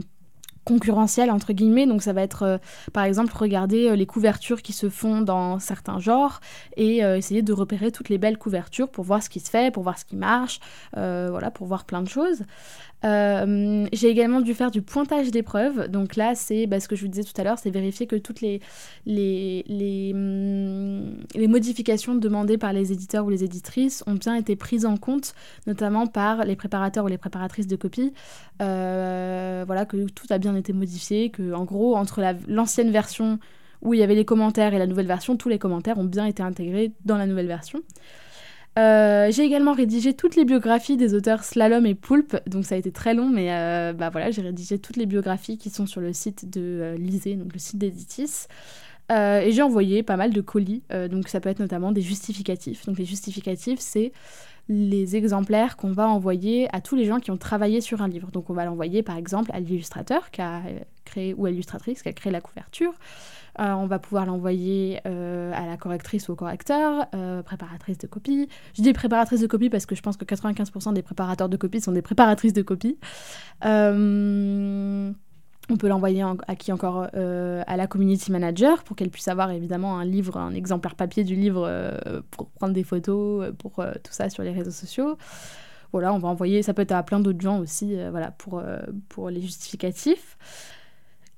concurrentielle 0.63 1.30
entre 1.32 1.53
guillemets 1.53 1.88
donc 1.88 2.03
ça 2.03 2.13
va 2.13 2.22
être 2.22 2.60
par 2.94 3.03
exemple 3.03 3.36
regarder 3.36 3.96
les 3.96 4.06
couvertures 4.06 4.62
qui 4.62 4.74
se 4.74 4.89
font 4.89 5.22
dans 5.22 5.58
certains 5.58 5.98
genres 5.98 6.39
et 6.77 6.98
essayer 6.98 7.41
de 7.41 7.51
repérer 7.51 7.91
toutes 7.91 8.10
les 8.10 8.20
belles 8.20 8.38
couvertures 8.38 8.88
pour 8.88 9.03
voir 9.03 9.24
ce 9.24 9.30
qui 9.30 9.39
se 9.39 9.50
fait 9.50 9.74
pour 9.74 9.82
voir 9.82 9.98
ce 9.98 10.06
qui 10.06 10.15
marche 10.15 10.60
voilà 10.94 11.50
pour 11.50 11.65
voir 11.65 11.84
plein 11.86 12.03
de 12.03 12.08
choses 12.08 12.44
euh, 13.03 13.88
j'ai 13.93 14.10
également 14.10 14.41
dû 14.41 14.53
faire 14.53 14.72
du 14.72 14.81
pointage 14.81 15.31
d'épreuves. 15.31 15.88
Donc 15.88 16.15
là, 16.15 16.36
c'est 16.36 16.67
bah, 16.67 16.79
ce 16.79 16.88
que 16.88 16.96
je 16.96 17.01
vous 17.01 17.08
disais 17.08 17.24
tout 17.24 17.39
à 17.39 17.43
l'heure, 17.43 17.58
c'est 17.58 17.72
vérifier 17.72 18.08
que 18.08 18.15
toutes 18.15 18.43
hum, 18.43 18.60
les, 19.05 20.13
modifications 21.48 22.15
demandées 22.15 22.58
par 22.58 22.74
les 22.74 22.91
éditeurs 22.91 23.25
ou 23.25 23.29
les 23.29 23.43
éditrices 23.43 24.03
ont 24.08 24.13
bien 24.13 24.36
été 24.36 24.55
prises 24.55 24.86
en 24.86 24.98
compte, 24.98 25.34
notamment 25.67 26.08
par 26.08 26.46
les 26.46 26.55
préparateurs 26.55 27.05
ou 27.05 27.08
les 27.08 27.17
préparatrices 27.17 27.67
de 27.67 27.75
copies. 27.75 28.13
Euh, 28.62 29.63
voilà, 29.65 29.86
que 29.86 30.08
tout 30.10 30.27
a 30.29 30.38
bien 30.38 30.55
été 30.55 30.74
modifié, 30.74 31.31
que 31.31 31.53
en 31.53 31.63
gros, 31.65 31.96
entre 31.96 32.22
l'ancienne 32.48 32.91
version 32.91 33.39
où 33.81 33.96
il 33.96 34.00
y 34.00 34.03
avait 34.03 34.13
les 34.15 34.25
commentaires 34.25 34.75
et 34.75 34.79
la 34.79 34.86
nouvelle 34.86 35.08
version, 35.08 35.38
tous 35.38 35.50
les 35.50 35.58
commentaires 35.58 35.98
ont 35.98 36.03
bien 36.03 36.25
été 36.25 36.43
intégrés 36.43 36.91
dans 37.03 37.17
la 37.17 37.25
nouvelle 37.25 37.48
version. 37.48 37.81
Euh, 38.80 39.30
j'ai 39.32 39.44
également 39.44 39.74
rédigé 39.74 40.13
toutes 40.13 40.36
les 40.38 40.46
biographies 40.46 40.96
des 40.96 41.13
auteurs 41.13 41.44
Slalom 41.44 41.86
et 41.86 41.96
Poulpe, 41.96 42.38
donc 42.48 42.66
ça 42.66 42.75
a 42.75 42.78
été 42.78 42.92
très 42.92 43.13
long, 43.13 43.28
mais 43.28 43.51
euh, 43.51 43.92
bah 43.92 44.10
voilà, 44.10 44.32
j'ai 44.32 44.42
rédigé 44.42 44.80
toutes 44.80 44.96
les 44.96 45.06
biographies 45.06 45.58
qui 45.58 45.70
sont 45.70 45.86
sur 45.86 46.00
le 46.00 46.13
site 46.13 46.50
de 46.50 46.96
euh, 46.98 47.36
donc 47.36 47.54
le 47.54 47.60
site 47.60 47.78
d'Editis. 47.78 48.48
et 49.10 49.51
j'ai 49.51 49.62
envoyé 49.62 50.04
pas 50.04 50.16
mal 50.16 50.32
de 50.32 50.40
colis, 50.40 50.84
donc 51.10 51.28
ça 51.28 51.42
peut 51.42 51.50
être 51.50 51.60
notamment 51.60 51.92
des 51.92 52.01
justificatifs. 52.01 52.86
Donc 52.86 52.98
les 52.98 53.04
justificatifs, 53.04 53.80
c'est 53.80 54.13
les 54.70 55.18
exemplaires 55.18 55.75
qu'on 55.75 55.92
va 55.92 56.08
envoyer 56.08 56.74
à 56.74 56.80
tous 56.80 56.96
les 56.96 57.04
gens 57.04 57.20
qui 57.20 57.30
ont 57.30 57.38
travaillé 57.38 57.82
sur 57.82 58.01
un 58.01 58.08
livre. 58.08 58.32
Donc 58.32 58.50
on 58.50 58.54
va 58.54 58.63
l'envoyer 58.63 59.04
par 59.04 59.18
exemple 59.18 59.51
à 59.54 59.60
l'illustrateur 59.60 60.32
qui 60.32 60.42
a 60.42 60.62
créé, 61.04 61.34
ou 61.34 61.46
à 61.46 61.50
l'illustratrice 61.50 62.01
qui 62.04 62.08
a 62.08 62.13
créé 62.13 62.32
la 62.32 62.40
couverture. 62.40 62.94
Euh, 63.62 63.74
on 63.74 63.86
va 63.86 64.00
pouvoir 64.00 64.25
l'envoyer 64.25 65.00
euh, 65.06 65.51
à 65.53 65.68
la 65.68 65.77
correctrice 65.77 66.30
ou 66.30 66.32
au 66.32 66.36
correcteur, 66.36 67.06
euh, 67.13 67.44
préparatrice 67.44 68.00
de 68.00 68.08
copie. 68.08 68.50
Je 68.75 68.82
dis 68.82 68.91
préparatrice 68.91 69.41
de 69.41 69.48
copie 69.48 69.70
parce 69.70 69.86
que 69.86 69.94
je 69.94 70.01
pense 70.01 70.18
que 70.18 70.25
95% 70.25 70.94
des 70.94 71.03
préparateurs 71.03 71.48
de 71.48 71.58
copie 71.58 71.80
sont 71.80 71.91
des 71.91 72.01
préparatrices 72.01 72.53
de 72.53 72.63
copie. 72.63 72.98
on 73.63 75.13
peut 75.77 75.88
l'envoyer 75.88 76.24
à 76.48 76.56
qui 76.56 76.72
encore 76.72 77.03
À 77.13 77.77
la 77.77 77.88
community 77.88 78.32
manager 78.32 78.84
pour 78.84 78.96
qu'elle 78.96 79.12
puisse 79.12 79.27
avoir 79.27 79.51
évidemment 79.51 80.00
un 80.00 80.06
livre, 80.06 80.38
un 80.38 80.56
exemplaire 80.56 80.96
papier 80.96 81.24
du 81.24 81.36
livre 81.36 81.70
pour 82.32 82.50
prendre 82.50 82.74
des 82.74 82.84
photos, 82.84 83.53
pour 83.60 83.75
tout 83.75 84.12
ça 84.12 84.30
sur 84.30 84.44
les 84.44 84.51
réseaux 84.51 84.72
sociaux 84.72 85.18
voilà, 85.94 86.13
on 86.13 86.20
va 86.20 86.30
envoyer, 86.30 86.63
ça 86.63 86.74
peut 86.74 86.84
être 86.84 86.94
à 86.94 87.03
plein 87.03 87.20
d'autres 87.20 87.41
gens 87.41 87.60
aussi, 87.60 87.98
voilà, 88.12 88.32
pour, 88.32 88.63
pour 89.10 89.30
les 89.30 89.41
justificatifs. 89.41 90.38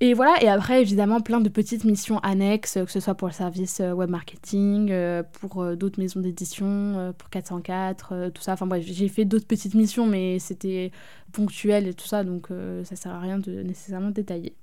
Et 0.03 0.13
voilà, 0.13 0.43
et 0.43 0.49
après, 0.49 0.81
évidemment, 0.81 1.21
plein 1.21 1.39
de 1.39 1.47
petites 1.47 1.85
missions 1.85 2.19
annexes, 2.19 2.73
que 2.73 2.91
ce 2.91 2.99
soit 2.99 3.15
pour 3.15 3.29
le 3.29 3.33
service 3.33 3.79
euh, 3.79 3.93
web 3.93 4.09
marketing, 4.09 4.91
euh, 4.91 5.23
pour 5.39 5.63
euh, 5.63 5.77
d'autres 5.77 5.97
maisons 5.97 6.19
d'édition, 6.19 7.13
pour 7.17 7.29
404, 7.29 8.29
tout 8.33 8.41
ça. 8.41 8.51
Enfin 8.51 8.67
bref, 8.67 8.83
j'ai 8.85 9.07
fait 9.07 9.23
d'autres 9.23 9.47
petites 9.47 9.75
missions, 9.75 10.05
mais 10.05 10.39
c'était 10.39 10.91
ponctuel 11.31 11.87
et 11.87 11.93
tout 11.93 12.05
ça, 12.05 12.25
donc 12.25 12.49
ça 12.83 12.97
sert 12.97 13.13
à 13.13 13.19
rien 13.21 13.39
de 13.39 13.63
nécessairement 13.63 14.09
détailler. 14.09 14.57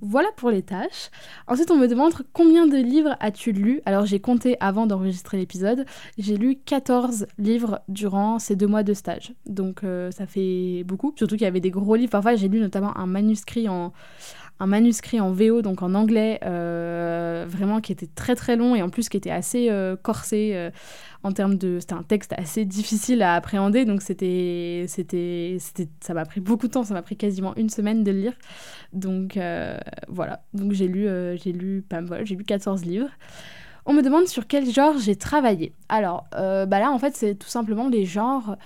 Voilà 0.00 0.28
pour 0.36 0.50
les 0.50 0.62
tâches. 0.62 1.10
Ensuite, 1.46 1.70
on 1.70 1.76
me 1.76 1.86
demande 1.86 2.12
combien 2.32 2.66
de 2.66 2.76
livres 2.76 3.16
as-tu 3.20 3.52
lu? 3.52 3.80
Alors, 3.86 4.06
j'ai 4.06 4.18
compté 4.18 4.56
avant 4.58 4.86
d'enregistrer 4.86 5.38
l'épisode. 5.38 5.86
J'ai 6.18 6.36
lu 6.36 6.56
14 6.56 7.28
livres 7.38 7.80
durant 7.88 8.40
ces 8.40 8.56
deux 8.56 8.66
mois 8.66 8.82
de 8.82 8.92
stage. 8.92 9.32
Donc, 9.46 9.82
ça 10.10 10.26
fait 10.26 10.82
beaucoup. 10.84 11.14
Surtout 11.16 11.36
qu'il 11.36 11.44
y 11.44 11.46
avait 11.46 11.60
des 11.60 11.70
gros 11.70 11.94
livres. 11.94 12.10
Parfois, 12.10 12.34
j'ai 12.34 12.48
lu 12.48 12.58
notamment 12.58 12.94
un 12.98 13.06
manuscrit 13.06 13.68
en, 13.68 13.92
un 14.60 14.66
manuscrit 14.66 15.20
en 15.20 15.32
VO, 15.32 15.62
donc 15.62 15.82
en 15.82 15.94
anglais, 15.94 16.38
euh, 16.44 17.44
vraiment 17.48 17.80
qui 17.80 17.90
était 17.92 18.08
très 18.14 18.36
très 18.36 18.56
long 18.56 18.76
et 18.76 18.82
en 18.82 18.88
plus 18.88 19.08
qui 19.08 19.16
était 19.16 19.30
assez 19.30 19.68
euh, 19.68 19.96
corsé 20.00 20.52
euh, 20.54 20.70
en 21.24 21.32
termes 21.32 21.56
de... 21.56 21.78
C'était 21.80 21.94
un 21.94 22.04
texte 22.04 22.34
assez 22.36 22.64
difficile 22.64 23.22
à 23.22 23.34
appréhender, 23.34 23.84
donc 23.84 24.00
c'était... 24.00 24.84
c'était, 24.86 25.58
ça 26.00 26.14
m'a 26.14 26.24
pris 26.24 26.40
beaucoup 26.40 26.68
de 26.68 26.72
temps, 26.72 26.84
ça 26.84 26.94
m'a 26.94 27.02
pris 27.02 27.16
quasiment 27.16 27.54
une 27.56 27.68
semaine 27.68 28.04
de 28.04 28.12
le 28.12 28.18
lire. 28.18 28.34
Donc 28.92 29.38
voilà, 30.08 30.44
donc 30.52 30.72
j'ai 30.72 30.86
lu, 30.86 31.08
j'ai 31.36 31.52
lu, 31.52 31.82
pas, 31.88 32.00
voilà, 32.00 32.24
j'ai 32.24 32.36
lu 32.36 32.44
14 32.44 32.84
livres. 32.84 33.10
On 33.86 33.92
me 33.92 34.02
demande 34.02 34.28
sur 34.28 34.46
quel 34.46 34.70
genre 34.70 34.98
j'ai 34.98 35.16
travaillé. 35.16 35.72
Alors, 35.88 36.26
bah 36.32 36.78
là, 36.78 36.90
en 36.90 36.98
fait, 36.98 37.16
c'est 37.16 37.34
tout 37.34 37.48
simplement 37.48 37.88
les 37.88 38.04
genres 38.04 38.56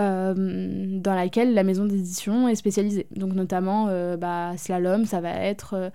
dans 0.00 1.14
laquelle 1.14 1.54
la 1.54 1.62
maison 1.62 1.84
d'édition 1.84 2.48
est 2.48 2.54
spécialisée. 2.54 3.06
Donc 3.14 3.34
notamment 3.34 3.86
euh, 3.88 4.16
bah, 4.16 4.52
Slalom, 4.56 5.04
ça 5.04 5.20
va 5.20 5.30
être 5.30 5.90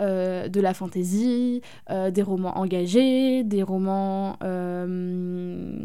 euh, 0.00 0.48
de 0.48 0.60
la 0.60 0.72
fantaisie, 0.72 1.60
des 1.88 2.22
romans 2.22 2.56
engagés, 2.56 3.44
des 3.44 3.62
romans... 3.62 4.36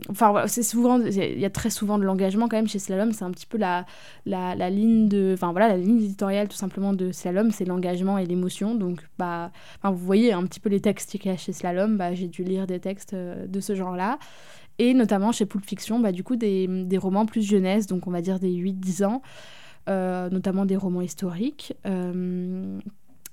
Enfin 0.09 0.43
c'est 0.47 0.63
souvent... 0.63 0.99
Il 1.01 1.39
y 1.39 1.45
a 1.45 1.49
très 1.49 1.69
souvent 1.69 1.97
de 1.97 2.03
l'engagement 2.03 2.47
quand 2.47 2.57
même 2.57 2.67
chez 2.67 2.79
Slalom, 2.79 3.11
c'est 3.11 3.25
un 3.25 3.31
petit 3.31 3.45
peu 3.45 3.57
la, 3.57 3.85
la, 4.25 4.55
la, 4.55 4.69
ligne 4.69 5.09
de... 5.09 5.31
Enfin 5.33 5.51
voilà, 5.51 5.67
la 5.67 5.77
ligne 5.77 5.97
éditoriale 5.97 6.47
tout 6.47 6.57
simplement 6.57 6.93
de 6.93 7.11
Slalom, 7.11 7.51
c'est 7.51 7.65
l'engagement 7.65 8.17
et 8.17 8.25
l'émotion. 8.25 8.75
Donc 8.75 8.99
bah, 9.17 9.51
vous 9.83 9.97
voyez 9.97 10.31
un 10.33 10.43
petit 10.43 10.59
peu 10.59 10.69
les 10.69 10.79
textes 10.79 11.11
qu'il 11.11 11.25
y 11.25 11.33
a 11.33 11.37
chez 11.37 11.51
Slalom, 11.51 11.97
bah, 11.97 12.13
j'ai 12.13 12.27
dû 12.27 12.43
lire 12.43 12.67
des 12.67 12.79
textes 12.79 13.15
de 13.15 13.59
ce 13.59 13.75
genre-là. 13.75 14.17
Et 14.77 14.93
notamment 14.93 15.31
chez 15.31 15.45
Pulp 15.45 15.65
Fiction, 15.65 15.99
bah, 15.99 16.11
du 16.11 16.23
coup, 16.23 16.35
des, 16.35 16.97
romans 16.97 17.25
plus 17.25 17.47
jeunesse, 17.47 17.87
donc 17.87 18.07
on 18.07 18.11
va 18.11 18.21
dire 18.21 18.39
des 18.39 18.51
8-10 18.51 19.05
ans, 19.05 19.21
euh, 19.89 20.29
notamment 20.29 20.65
des 20.65 20.75
romans 20.75 21.01
historiques. 21.01 21.73
Euh, 21.85 22.79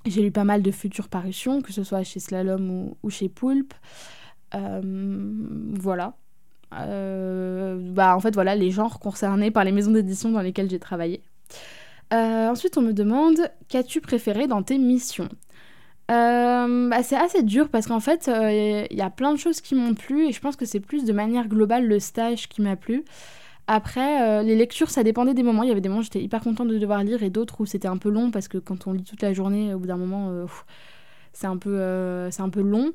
j'ai 0.07 0.23
lu 0.23 0.31
pas 0.31 0.45
mal 0.45 0.63
de 0.63 0.71
futures 0.71 1.09
parutions, 1.09 1.63
que 1.63 1.73
ce 1.73 1.83
soit 1.85 2.03
chez 2.05 2.21
Slalom 2.21 2.95
ou, 3.03 3.11
chez 3.11 3.29
Pulp. 3.29 3.75
Euh, 4.55 5.21
voilà. 5.75 6.15
bah, 6.71 8.17
en 8.17 8.21
fait, 8.21 8.35
voilà 8.35 8.55
les 8.55 8.71
genres 8.71 9.01
concernés 9.01 9.51
par 9.51 9.65
les 9.65 9.73
maisons 9.73 9.93
d'édition 9.93 10.31
dans 10.31 10.43
lesquelles 10.43 10.71
j'ai 10.71 10.81
travaillé. 10.81 11.23
ensuite, 12.13 12.79
on 12.79 12.83
me 12.83 12.93
demande 12.93 13.51
Qu'as-tu 13.69 14.01
préféré 14.01 14.47
dans 14.47 14.63
tes 14.63 14.79
missions? 14.79 15.29
Euh, 16.11 16.89
bah, 16.89 17.03
c'est 17.03 17.17
assez 17.17 17.43
dur 17.43 17.69
parce 17.69 17.87
qu'en 17.87 18.01
fait, 18.01 18.25
il 18.27 18.33
euh, 18.33 18.87
y 18.91 19.01
a 19.01 19.11
plein 19.11 19.33
de 19.33 19.39
choses 19.39 19.61
qui 19.61 19.75
m'ont 19.75 19.95
plu 19.95 20.27
et 20.27 20.33
je 20.33 20.41
pense 20.41 20.57
que 20.57 20.65
c'est 20.65 20.81
plus 20.81 21.05
de 21.05 21.13
manière 21.13 21.49
globale 21.49 21.87
le 21.87 21.99
stage 22.01 22.49
qui 22.49 22.63
m'a 22.63 22.77
plu. 22.77 23.05
Après, 23.69 24.23
euh, 24.23 24.43
les 24.43 24.57
lectures, 24.57 24.91
ça 24.91 25.05
dépendait 25.05 25.35
des 25.35 25.45
moments. 25.45 25.63
Il 25.63 25.69
y 25.69 25.73
avait 25.73 25.81
des 25.81 25.89
moments 25.89 26.01
où 26.01 26.05
j'étais 26.05 26.23
hyper 26.23 26.41
contente 26.41 26.69
de 26.69 26.79
devoir 26.79 27.05
lire 27.05 27.23
et 27.23 27.31
d'autres 27.31 27.61
où 27.61 27.67
c'était 27.67 27.89
un 27.89 27.97
peu 27.97 28.11
long 28.11 28.31
parce 28.31 28.49
que 28.49 28.59
quand 28.59 28.87
on 28.87 28.93
lit 28.93 29.05
toute 29.05 29.23
la 29.23 29.33
journée, 29.33 29.73
au 29.73 29.79
bout 29.79 29.87
d'un 29.87 29.97
moment, 29.97 30.47
c'est 31.33 31.47
un, 31.47 31.57
peu, 31.57 32.29
c'est 32.31 32.43
un 32.43 32.51
peu 32.51 32.63
long. 32.63 32.93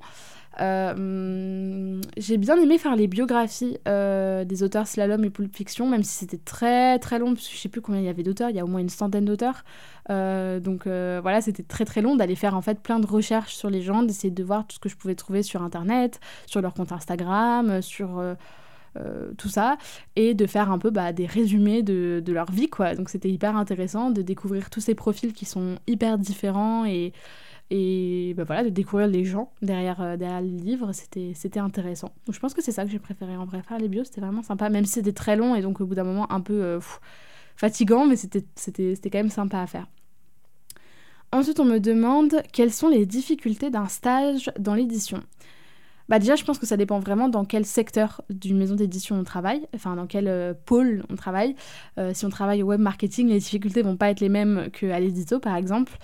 Euh, 0.60 2.02
j'ai 2.18 2.38
bien 2.38 2.60
aimé 2.60 2.78
faire 2.78 2.96
les 2.96 3.08
biographies 3.08 3.78
euh, 3.88 4.44
des 4.44 4.64
auteurs 4.64 4.88
slalom 4.88 5.24
et 5.24 5.30
pulp 5.30 5.56
fiction, 5.56 5.88
même 5.88 6.04
si 6.04 6.14
c'était 6.14 6.38
très 6.38 6.98
très 7.00 7.20
long, 7.20 7.34
parce 7.34 7.48
que 7.48 7.54
je 7.54 7.60
sais 7.60 7.70
plus 7.70 7.82
combien 7.82 8.02
il 8.02 8.06
y 8.06 8.10
avait 8.10 8.24
d'auteurs, 8.24 8.50
il 8.50 8.56
y 8.56 8.60
a 8.60 8.64
au 8.64 8.68
moins 8.68 8.82
une 8.82 8.90
centaine 8.90 9.26
d'auteurs. 9.26 9.64
Euh, 10.10 10.60
donc 10.60 10.88
voilà, 10.88 11.42
c'était 11.42 11.64
très 11.64 11.86
très 11.86 12.02
long 12.02 12.16
d'aller 12.16 12.36
faire 12.36 12.56
en 12.56 12.62
fait 12.62 12.80
plein 12.80 13.00
de 13.00 13.08
recherches 13.08 13.56
sur 13.56 13.70
les 13.70 13.82
gens, 13.82 14.04
d'essayer 14.04 14.32
de 14.32 14.44
voir 14.44 14.66
tout 14.66 14.76
ce 14.76 14.80
que 14.80 14.90
je 14.90 14.96
pouvais 14.96 15.16
trouver 15.16 15.44
sur 15.44 15.62
internet, 15.62 16.20
sur 16.46 16.62
leur 16.62 16.74
compte 16.74 16.92
Instagram, 16.92 17.82
sur 17.82 18.24
tout 19.38 19.50
ça, 19.50 19.78
et 20.16 20.34
de 20.34 20.48
faire 20.48 20.72
un 20.72 20.80
peu 20.80 20.90
bah, 20.90 21.14
des 21.14 21.28
résumés 21.28 21.84
de, 21.84 22.20
de, 22.26 22.34
leur 22.34 22.50
vie 22.52 22.68
quoi. 22.68 22.96
Donc 22.96 23.10
c'était 23.10 23.30
hyper 23.30 23.56
intéressant 23.56 24.10
de 24.10 24.24
découvrir 24.24 24.72
tous 24.72 24.82
ces 24.82 24.96
profils 24.96 25.34
qui 25.34 25.46
sont 25.46 25.78
hyper 25.86 26.18
différents 26.18 26.84
et 26.84 27.14
et 27.70 28.34
bah 28.38 28.46
voilà, 28.46 28.64
de 28.64 28.70
découvrir 28.70 29.08
les 29.08 29.26
gens 29.26 29.52
derrière, 29.62 30.02
euh, 30.02 30.16
derrière 30.16 30.42
le 30.42 30.48
livre, 30.48 30.92
c'était 30.94 31.60
intéressant. 31.60 32.14
Donc 32.26 32.34
je 32.34 32.40
pense 32.40 32.54
que 32.54 32.62
c'est 32.62 32.72
ça 32.72 32.86
que 32.86 32.92
j'ai 32.92 33.00
préféré 33.00 33.36
en 33.36 33.46
vrai. 33.46 33.62
Faire 33.62 33.78
les 33.78 33.90
bios, 33.90 34.06
c'était 34.06 34.22
vraiment 34.22 34.44
sympa, 34.44 34.70
même 34.70 34.86
si 34.86 34.94
c'était 34.94 35.12
très 35.12 35.36
long 35.36 35.54
et 35.54 35.62
donc 35.62 35.82
au 35.82 35.86
bout 35.86 35.96
d'un 35.96 36.06
moment 36.06 36.32
un 36.32 36.40
peu 36.40 36.54
euh, 36.54 36.80
fatigant, 37.58 38.06
mais 38.06 38.16
c'était 38.16 39.10
quand 39.10 39.20
même 39.20 39.30
sympa 39.30 39.60
à 39.60 39.68
faire. 39.68 39.88
Ensuite, 41.34 41.60
on 41.60 41.66
me 41.66 41.80
demande 41.80 42.42
quelles 42.54 42.72
sont 42.72 42.88
les 42.88 43.06
difficultés 43.06 43.70
d'un 43.70 43.90
stage 43.90 44.50
dans 44.58 44.74
l'édition. 44.74 45.22
bah 46.08 46.20
déjà, 46.20 46.38
je 46.38 46.46
pense 46.46 46.60
que 46.60 46.66
ça 46.66 46.78
dépend 46.78 47.00
vraiment 47.00 47.28
dans 47.28 47.44
quel 47.44 47.66
secteur 47.66 48.22
d'une 48.30 48.58
maison 48.58 48.76
d'édition 48.76 49.20
on 49.20 49.26
travaille, 49.26 49.68
enfin 49.76 49.98
dans 49.98 50.08
quel 50.08 50.30
euh, 50.30 50.54
pôle 50.66 51.04
on 51.10 51.18
travaille. 51.18 51.56
Si 52.14 52.26
on 52.26 52.30
travaille 52.30 52.64
au 52.64 52.68
web 52.68 52.80
marketing, 52.80 53.28
les 53.28 53.40
difficultés 53.40 53.82
vont 53.82 53.98
pas 53.98 54.10
être 54.10 54.22
les 54.22 54.30
mêmes 54.30 54.70
qu'à 54.72 55.02
l'édito 55.02 55.40
par 55.42 55.58
exemple. 55.58 55.98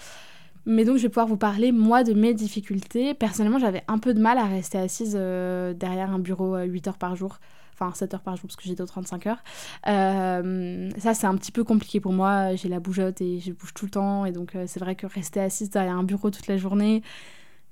Mais 0.66 0.86
donc 0.86 0.98
je 0.98 1.04
vais 1.04 1.10
pouvoir 1.10 1.28
vous 1.28 1.38
parler 1.38 1.72
moi 1.72 2.04
de 2.04 2.14
mes 2.14 2.34
difficultés. 2.34 3.14
Personnellement, 3.14 3.60
j'avais 3.60 3.84
un 3.88 4.00
peu 4.00 4.14
de 4.14 4.22
mal 4.22 4.38
à 4.38 4.46
rester 4.46 4.78
assise 4.78 5.16
euh, 5.20 5.74
derrière 5.74 6.12
un 6.12 6.20
bureau 6.20 6.58
8 6.58 6.88
heures 6.88 6.98
par 6.98 7.16
jour. 7.16 7.40
Enfin 7.74 7.92
7 7.94 8.14
heures 8.14 8.22
par 8.22 8.36
jour 8.36 8.48
parce 8.48 8.56
que 8.56 8.64
j'ai 8.64 8.76
d'autres 8.76 8.94
35 8.94 9.28
heures. 9.28 9.44
ça 9.86 11.14
c'est 11.14 11.28
un 11.28 11.36
petit 11.36 11.52
peu 11.52 11.64
compliqué 11.64 12.00
pour 12.00 12.14
moi. 12.14 12.56
J'ai 12.56 12.70
la 12.70 12.80
bougeotte 12.80 13.20
et 13.22 13.40
je 13.40 13.52
bouge 13.52 13.74
tout 13.74 13.86
le 13.86 13.92
temps. 13.92 14.26
Et 14.26 14.32
donc 14.32 14.56
c'est 14.68 14.80
vrai 14.80 14.96
que 14.96 15.08
rester 15.08 15.40
assise 15.40 15.70
derrière 15.70 15.98
un 15.98 16.04
bureau 16.04 16.30
toute 16.30 16.48
la 16.48 16.58
journée, 16.58 17.02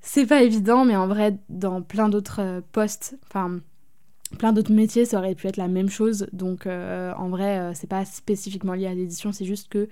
c'est 0.01 0.25
pas 0.25 0.41
évident, 0.41 0.83
mais 0.83 0.95
en 0.95 1.07
vrai, 1.07 1.37
dans 1.49 1.81
plein 1.81 2.09
d'autres 2.09 2.41
euh, 2.41 2.61
postes, 2.71 3.17
enfin, 3.27 3.59
plein 4.39 4.51
d'autres 4.51 4.73
métiers, 4.73 5.05
ça 5.05 5.19
aurait 5.19 5.35
pu 5.35 5.47
être 5.47 5.57
la 5.57 5.67
même 5.67 5.89
chose. 5.89 6.27
Donc, 6.33 6.65
euh, 6.65 7.13
en 7.17 7.29
vrai, 7.29 7.59
euh, 7.59 7.71
c'est 7.75 7.87
pas 7.87 8.03
spécifiquement 8.03 8.73
lié 8.73 8.87
à 8.87 8.95
l'édition, 8.95 9.31
c'est 9.31 9.45
juste 9.45 9.69
que 9.69 9.89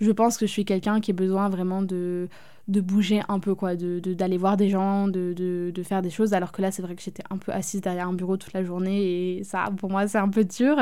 je 0.00 0.10
pense 0.10 0.36
que 0.36 0.46
je 0.46 0.52
suis 0.52 0.64
quelqu'un 0.64 1.00
qui 1.00 1.10
a 1.10 1.14
besoin 1.14 1.48
vraiment 1.48 1.82
de, 1.82 2.28
bouger 2.68 3.22
un 3.28 3.38
peu, 3.38 3.54
quoi, 3.54 3.74
d'aller 3.74 4.00
de, 4.00 4.14
d'aller 4.14 4.36
voir 4.36 4.56
des 4.56 4.68
gens, 4.68 5.08
de, 5.08 5.32
de, 5.34 5.82
faire 5.82 6.02
des 6.02 6.10
choses. 6.10 6.34
Alors 6.34 6.52
que 6.52 6.62
là, 6.62 6.70
c'est 6.70 6.82
vrai 6.82 6.94
que 6.94 7.02
j'étais 7.02 7.24
un 7.30 7.38
peu 7.38 7.52
assise 7.52 7.80
derrière 7.80 8.08
un 8.08 8.12
bureau 8.12 8.36
toute 8.36 8.52
la 8.52 8.62
journée 8.62 9.38
et 9.38 9.44
ça, 9.44 9.70
pour 9.76 9.90
moi, 9.90 10.06
c'est 10.06 10.18
un 10.18 10.28
peu 10.28 10.44
dur. 10.44 10.76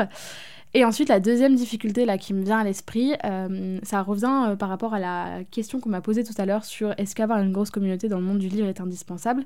Et 0.73 0.83
ensuite, 0.83 1.09
la 1.09 1.19
deuxième 1.19 1.55
difficulté 1.55 2.05
là 2.05 2.17
qui 2.17 2.33
me 2.33 2.43
vient 2.43 2.59
à 2.59 2.63
l'esprit, 2.63 3.13
euh, 3.25 3.79
ça 3.83 4.01
revient 4.01 4.49
euh, 4.49 4.55
par 4.55 4.69
rapport 4.69 4.93
à 4.93 4.99
la 4.99 5.43
question 5.49 5.79
qu'on 5.79 5.89
m'a 5.89 6.01
posée 6.01 6.23
tout 6.23 6.33
à 6.37 6.45
l'heure 6.45 6.65
sur 6.65 6.93
est-ce 6.97 7.15
qu'avoir 7.15 7.39
une 7.39 7.51
grosse 7.51 7.71
communauté 7.71 8.09
dans 8.09 8.19
le 8.19 8.25
monde 8.25 8.39
du 8.39 8.49
livre 8.49 8.67
est 8.67 8.81
indispensable? 8.81 9.45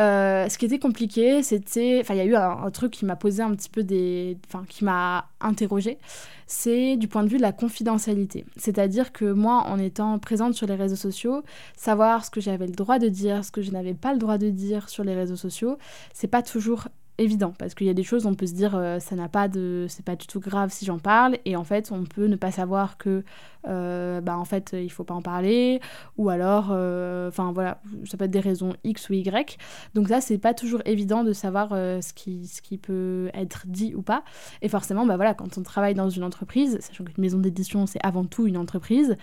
Euh, 0.00 0.48
ce 0.48 0.56
qui 0.56 0.64
était 0.64 0.78
compliqué, 0.78 1.42
c'était. 1.42 1.98
Enfin, 2.00 2.14
il 2.14 2.18
y 2.18 2.20
a 2.20 2.24
eu 2.24 2.34
un, 2.34 2.70
truc 2.70 2.92
qui 2.92 3.04
m'a 3.04 3.16
posé 3.16 3.42
un 3.42 3.54
petit 3.54 3.68
peu 3.68 3.82
des. 3.82 4.38
Enfin, 4.48 4.64
qui 4.68 4.84
m'a 4.84 5.26
interrogé. 5.40 5.98
C'est 6.46 6.96
du 6.96 7.08
point 7.08 7.22
de 7.22 7.28
vue 7.28 7.36
de 7.36 7.42
la 7.42 7.52
confidentialité. 7.52 8.44
C'est-à-dire 8.56 9.12
que 9.12 9.32
moi, 9.32 9.64
en 9.66 9.78
étant 9.78 10.18
présente 10.18 10.54
sur 10.54 10.66
les 10.66 10.74
réseaux 10.74 10.96
sociaux, 10.96 11.42
savoir 11.76 12.24
ce 12.24 12.30
que 12.30 12.40
j'avais 12.40 12.66
le 12.66 12.72
droit 12.72 12.98
de 12.98 13.08
dire, 13.08 13.44
ce 13.44 13.50
que 13.50 13.62
je 13.62 13.70
n'avais 13.70 13.94
pas 13.94 14.12
le 14.12 14.18
droit 14.18 14.38
de 14.38 14.50
dire 14.50 14.88
sur 14.88 15.04
les 15.04 15.14
réseaux 15.14 15.36
sociaux, 15.36 15.78
c'est 16.12 16.28
pas 16.28 16.42
toujours 16.42 16.88
évident 17.18 17.52
parce 17.58 17.74
qu'il 17.74 17.86
y 17.86 17.90
a 17.90 17.94
des 17.94 18.02
choses 18.02 18.26
on 18.26 18.34
peut 18.34 18.46
se 18.46 18.54
dire 18.54 18.74
euh, 18.74 18.98
ça 18.98 19.14
n'a 19.16 19.28
pas 19.28 19.48
de 19.48 19.86
c'est 19.88 20.04
pas 20.04 20.16
du 20.16 20.26
tout 20.26 20.40
grave 20.40 20.70
si 20.72 20.84
j'en 20.84 20.98
parle 20.98 21.38
et 21.44 21.56
en 21.56 21.64
fait 21.64 21.92
on 21.92 22.04
peut 22.04 22.26
ne 22.26 22.36
pas 22.36 22.50
savoir 22.50 22.96
que 22.96 23.22
euh, 23.68 24.20
bah 24.20 24.36
en 24.38 24.44
fait 24.44 24.74
il 24.78 24.90
faut 24.90 25.04
pas 25.04 25.14
en 25.14 25.22
parler 25.22 25.80
ou 26.16 26.30
alors 26.30 26.68
euh, 26.70 27.28
enfin 27.28 27.52
voilà 27.52 27.80
ça 28.04 28.16
peut 28.16 28.24
être 28.24 28.30
des 28.30 28.40
raisons 28.40 28.74
x 28.82 29.10
ou 29.10 29.12
y. 29.12 29.58
Donc 29.94 30.08
ça 30.08 30.20
c'est 30.20 30.38
pas 30.38 30.54
toujours 30.54 30.80
évident 30.84 31.22
de 31.22 31.32
savoir 31.32 31.70
ce 31.70 32.12
qui 32.12 32.46
ce 32.46 32.62
qui 32.62 32.78
peut 32.78 33.30
être 33.34 33.66
dit 33.66 33.94
ou 33.94 34.02
pas. 34.02 34.24
Et 34.62 34.68
forcément 34.68 35.06
bah 35.06 35.16
voilà 35.16 35.34
quand 35.34 35.58
on 35.58 35.62
travaille 35.62 35.94
dans 35.94 36.08
une 36.08 36.24
entreprise 36.24 36.78
sachant 36.80 37.04
qu'une 37.04 37.14
maison 37.18 37.38
d'édition 37.38 37.86
c'est 37.86 38.00
avant 38.02 38.24
tout 38.24 38.46
une 38.46 38.56
entreprise 38.56 39.16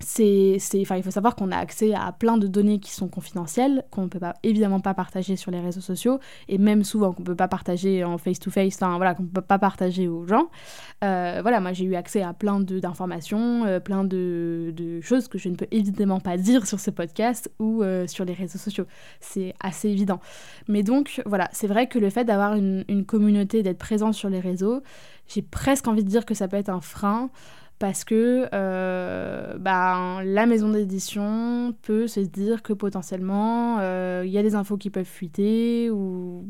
c'est, 0.00 0.58
enfin, 0.80 0.96
il 0.96 1.02
faut 1.02 1.10
savoir 1.10 1.34
qu'on 1.34 1.50
a 1.50 1.56
accès 1.56 1.94
à 1.94 2.12
plein 2.12 2.38
de 2.38 2.46
données 2.46 2.78
qui 2.78 2.92
sont 2.92 3.08
confidentielles, 3.08 3.84
qu'on 3.90 4.02
ne 4.02 4.08
peut 4.08 4.18
pas, 4.18 4.34
évidemment 4.42 4.80
pas 4.80 4.94
partager 4.94 5.36
sur 5.36 5.50
les 5.50 5.60
réseaux 5.60 5.80
sociaux, 5.80 6.20
et 6.48 6.58
même 6.58 6.84
souvent 6.84 7.12
qu'on 7.12 7.22
ne 7.22 7.26
peut 7.26 7.36
pas 7.36 7.48
partager 7.48 8.04
en 8.04 8.18
face-to-face, 8.18 8.78
voilà, 8.78 9.14
qu'on 9.14 9.24
ne 9.24 9.28
peut 9.28 9.40
pas 9.40 9.58
partager 9.58 10.08
aux 10.08 10.26
gens. 10.26 10.48
Euh, 11.04 11.40
voilà, 11.42 11.60
moi 11.60 11.72
j'ai 11.72 11.84
eu 11.84 11.94
accès 11.94 12.22
à 12.22 12.32
plein 12.32 12.60
d'informations, 12.60 13.64
euh, 13.64 13.80
plein 13.80 14.04
de, 14.04 14.72
de, 14.76 15.00
choses 15.00 15.28
que 15.28 15.38
je 15.38 15.48
ne 15.48 15.54
peux 15.54 15.68
évidemment 15.70 16.20
pas 16.20 16.36
dire 16.36 16.66
sur 16.66 16.80
ce 16.80 16.90
podcast 16.90 17.50
ou 17.58 17.82
euh, 17.82 18.06
sur 18.06 18.24
les 18.24 18.32
réseaux 18.32 18.58
sociaux. 18.58 18.86
C'est 19.20 19.54
assez 19.60 19.88
évident. 19.88 20.20
Mais 20.68 20.82
donc 20.82 21.22
voilà, 21.26 21.48
c'est 21.52 21.68
vrai 21.68 21.88
que 21.88 21.98
le 21.98 22.10
fait 22.10 22.24
d'avoir 22.24 22.54
une, 22.54 22.84
une 22.88 23.04
communauté, 23.04 23.62
d'être 23.62 23.78
présent 23.78 24.12
sur 24.12 24.28
les 24.28 24.40
réseaux, 24.40 24.82
j'ai 25.28 25.42
presque 25.42 25.86
envie 25.88 26.04
de 26.04 26.08
dire 26.08 26.24
que 26.24 26.34
ça 26.34 26.48
peut 26.48 26.56
être 26.56 26.70
un 26.70 26.80
frein 26.80 27.30
parce 27.78 28.04
que 28.04 28.48
euh, 28.52 29.56
bah, 29.58 30.20
la 30.24 30.46
maison 30.46 30.70
d'édition 30.70 31.74
peut 31.82 32.08
se 32.08 32.20
dire 32.20 32.62
que 32.62 32.72
potentiellement 32.72 33.78
euh, 33.78 34.24
il 34.26 34.32
y 34.32 34.38
a 34.38 34.42
des 34.42 34.54
infos 34.56 34.76
qui 34.76 34.90
peuvent 34.90 35.04
fuiter, 35.04 35.90
ou 35.90 36.44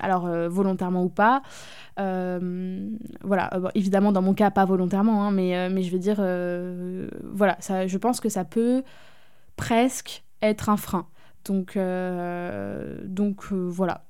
alors 0.00 0.26
euh, 0.26 0.48
volontairement 0.48 1.02
ou 1.04 1.08
pas. 1.08 1.42
voilà, 1.96 3.50
évidemment 3.74 4.12
dans 4.12 4.22
mon 4.22 4.34
cas 4.34 4.50
pas 4.50 4.64
volontairement, 4.64 5.26
hein, 5.26 5.30
mais, 5.30 5.70
mais 5.70 5.82
je 5.82 5.90
veux 5.90 5.98
dire, 5.98 6.16
voilà, 7.24 7.56
ça, 7.60 7.86
je 7.86 7.98
pense 7.98 8.20
que 8.20 8.28
ça 8.28 8.44
peut 8.44 8.82
presque 9.56 10.24
être 10.42 10.68
un 10.68 10.76
frein. 10.76 11.06
Donc, 11.44 11.78
donc 13.04 13.52
voilà. 13.52 14.04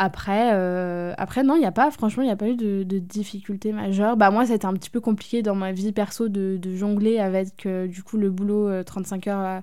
Après, 0.00 0.52
euh, 0.54 1.12
après 1.18 1.42
non, 1.42 1.56
il 1.56 1.58
n'y 1.58 1.66
a 1.66 1.72
pas, 1.72 1.90
franchement, 1.90 2.22
il 2.22 2.26
n'y 2.26 2.32
a 2.32 2.36
pas 2.36 2.46
eu 2.46 2.54
de, 2.54 2.84
de 2.84 2.98
difficultés 3.00 3.72
majeures. 3.72 4.16
Bah, 4.16 4.30
moi, 4.30 4.46
c'était 4.46 4.64
un 4.64 4.74
petit 4.74 4.90
peu 4.90 5.00
compliqué 5.00 5.42
dans 5.42 5.56
ma 5.56 5.72
vie 5.72 5.90
perso 5.90 6.28
de, 6.28 6.56
de 6.56 6.76
jongler 6.76 7.18
avec, 7.18 7.66
euh, 7.66 7.88
du 7.88 8.04
coup, 8.04 8.16
le 8.16 8.30
boulot 8.30 8.84
35 8.84 9.26
euh, 9.26 9.30
heures 9.32 9.62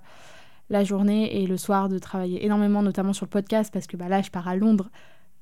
la 0.69 0.83
journée 0.83 1.41
et 1.41 1.47
le 1.47 1.55
soir 1.55 1.87
de 1.87 1.97
travailler 1.99 2.43
énormément, 2.43 2.83
notamment 2.83 3.13
sur 3.13 3.25
le 3.25 3.29
podcast, 3.29 3.71
parce 3.71 3.87
que 3.87 3.95
bah, 3.95 4.09
là, 4.09 4.21
je 4.21 4.29
pars 4.29 4.45
à 4.49 4.57
Londres 4.57 4.89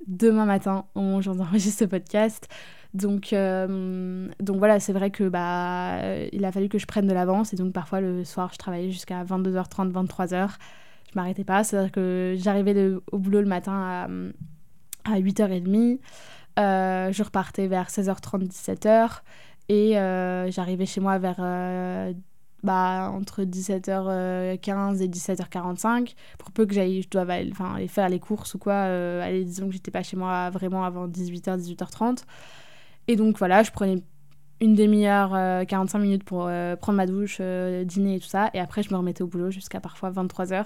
demain 0.05 0.45
matin 0.45 0.85
au 0.93 1.01
où 1.01 1.21
j'enregistre 1.23 1.79
ce 1.79 1.85
podcast. 1.85 2.47
Donc, 2.93 3.33
donc 3.33 4.57
voilà, 4.57 4.79
c'est 4.79 4.93
vrai 4.93 5.09
que 5.09 5.27
bah, 5.27 5.97
il 6.31 6.45
a 6.45 6.51
fallu 6.51 6.69
que 6.69 6.77
je 6.77 6.85
prenne 6.85 7.07
de 7.07 7.13
l'avance 7.13 7.51
et 7.51 7.55
donc 7.55 7.73
parfois 7.73 7.99
le 7.99 8.23
soir, 8.23 8.51
je 8.53 8.59
travaillais 8.59 8.91
jusqu'à 8.91 9.23
22h30, 9.23 9.91
23h. 9.91 10.49
Je 11.11 11.15
m'arrêtais 11.15 11.43
pas, 11.43 11.63
c'est-à-dire 11.63 11.91
que 11.91 12.35
j'arrivais 12.37 12.93
au 13.11 13.17
boulot 13.17 13.41
le 13.41 13.47
matin 13.47 13.73
à 13.73 14.07
à 15.05 15.19
8h30. 15.19 15.99
Euh, 16.59 17.11
je 17.11 17.23
repartais 17.23 17.67
vers 17.67 17.89
16h30, 17.89 18.47
17h. 18.49 19.21
Et 19.69 19.97
euh, 19.97 20.51
j'arrivais 20.51 20.85
chez 20.85 20.99
moi 21.01 21.17
vers 21.17 21.37
euh, 21.39 22.13
bah, 22.63 23.09
entre 23.13 23.43
17h15 23.43 25.01
et 25.01 25.07
17h45. 25.07 26.15
Pour 26.37 26.51
peu 26.51 26.65
que 26.65 26.73
j'aille, 26.73 27.01
je 27.01 27.09
dois 27.09 27.25
enfin, 27.51 27.75
aller 27.75 27.87
faire 27.87 28.09
les 28.09 28.19
courses 28.19 28.53
ou 28.55 28.59
quoi. 28.59 28.75
allez, 28.75 29.45
disons 29.45 29.67
que 29.67 29.73
j'étais 29.73 29.91
pas 29.91 30.03
chez 30.03 30.17
moi 30.17 30.49
vraiment 30.49 30.83
avant 30.83 31.07
18h, 31.07 31.57
18h30. 31.57 32.23
Et 33.07 33.15
donc 33.15 33.37
voilà, 33.37 33.63
je 33.63 33.71
prenais 33.71 34.01
une 34.63 34.75
demi-heure, 34.75 35.65
45 35.67 35.99
minutes 35.99 36.23
pour 36.23 36.49
prendre 36.79 36.93
ma 36.93 37.05
douche, 37.05 37.41
dîner 37.83 38.15
et 38.15 38.19
tout 38.19 38.27
ça. 38.27 38.49
Et 38.53 38.59
après, 38.59 38.81
je 38.81 38.91
me 38.91 38.97
remettais 38.97 39.21
au 39.21 39.27
boulot 39.27 39.51
jusqu'à 39.51 39.79
parfois 39.79 40.09
23h. 40.11 40.65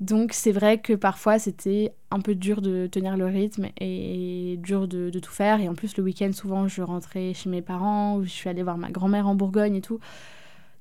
Donc 0.00 0.32
c'est 0.32 0.52
vrai 0.52 0.78
que 0.78 0.92
parfois 0.92 1.38
c'était 1.38 1.92
un 2.10 2.20
peu 2.20 2.34
dur 2.34 2.60
de 2.60 2.86
tenir 2.88 3.16
le 3.16 3.26
rythme 3.26 3.68
et 3.80 4.58
dur 4.58 4.88
de, 4.88 5.10
tout 5.18 5.32
faire. 5.32 5.60
Et 5.60 5.68
en 5.68 5.74
plus 5.74 5.96
le 5.96 6.02
week-end 6.02 6.32
souvent 6.32 6.66
je 6.66 6.82
rentrais 6.82 7.32
chez 7.34 7.48
mes 7.48 7.62
parents 7.62 8.16
ou 8.16 8.24
je 8.24 8.30
suis 8.30 8.48
allée 8.48 8.62
voir 8.62 8.76
ma 8.76 8.90
grand-mère 8.90 9.28
en 9.28 9.34
Bourgogne 9.34 9.76
et 9.76 9.80
tout. 9.80 10.00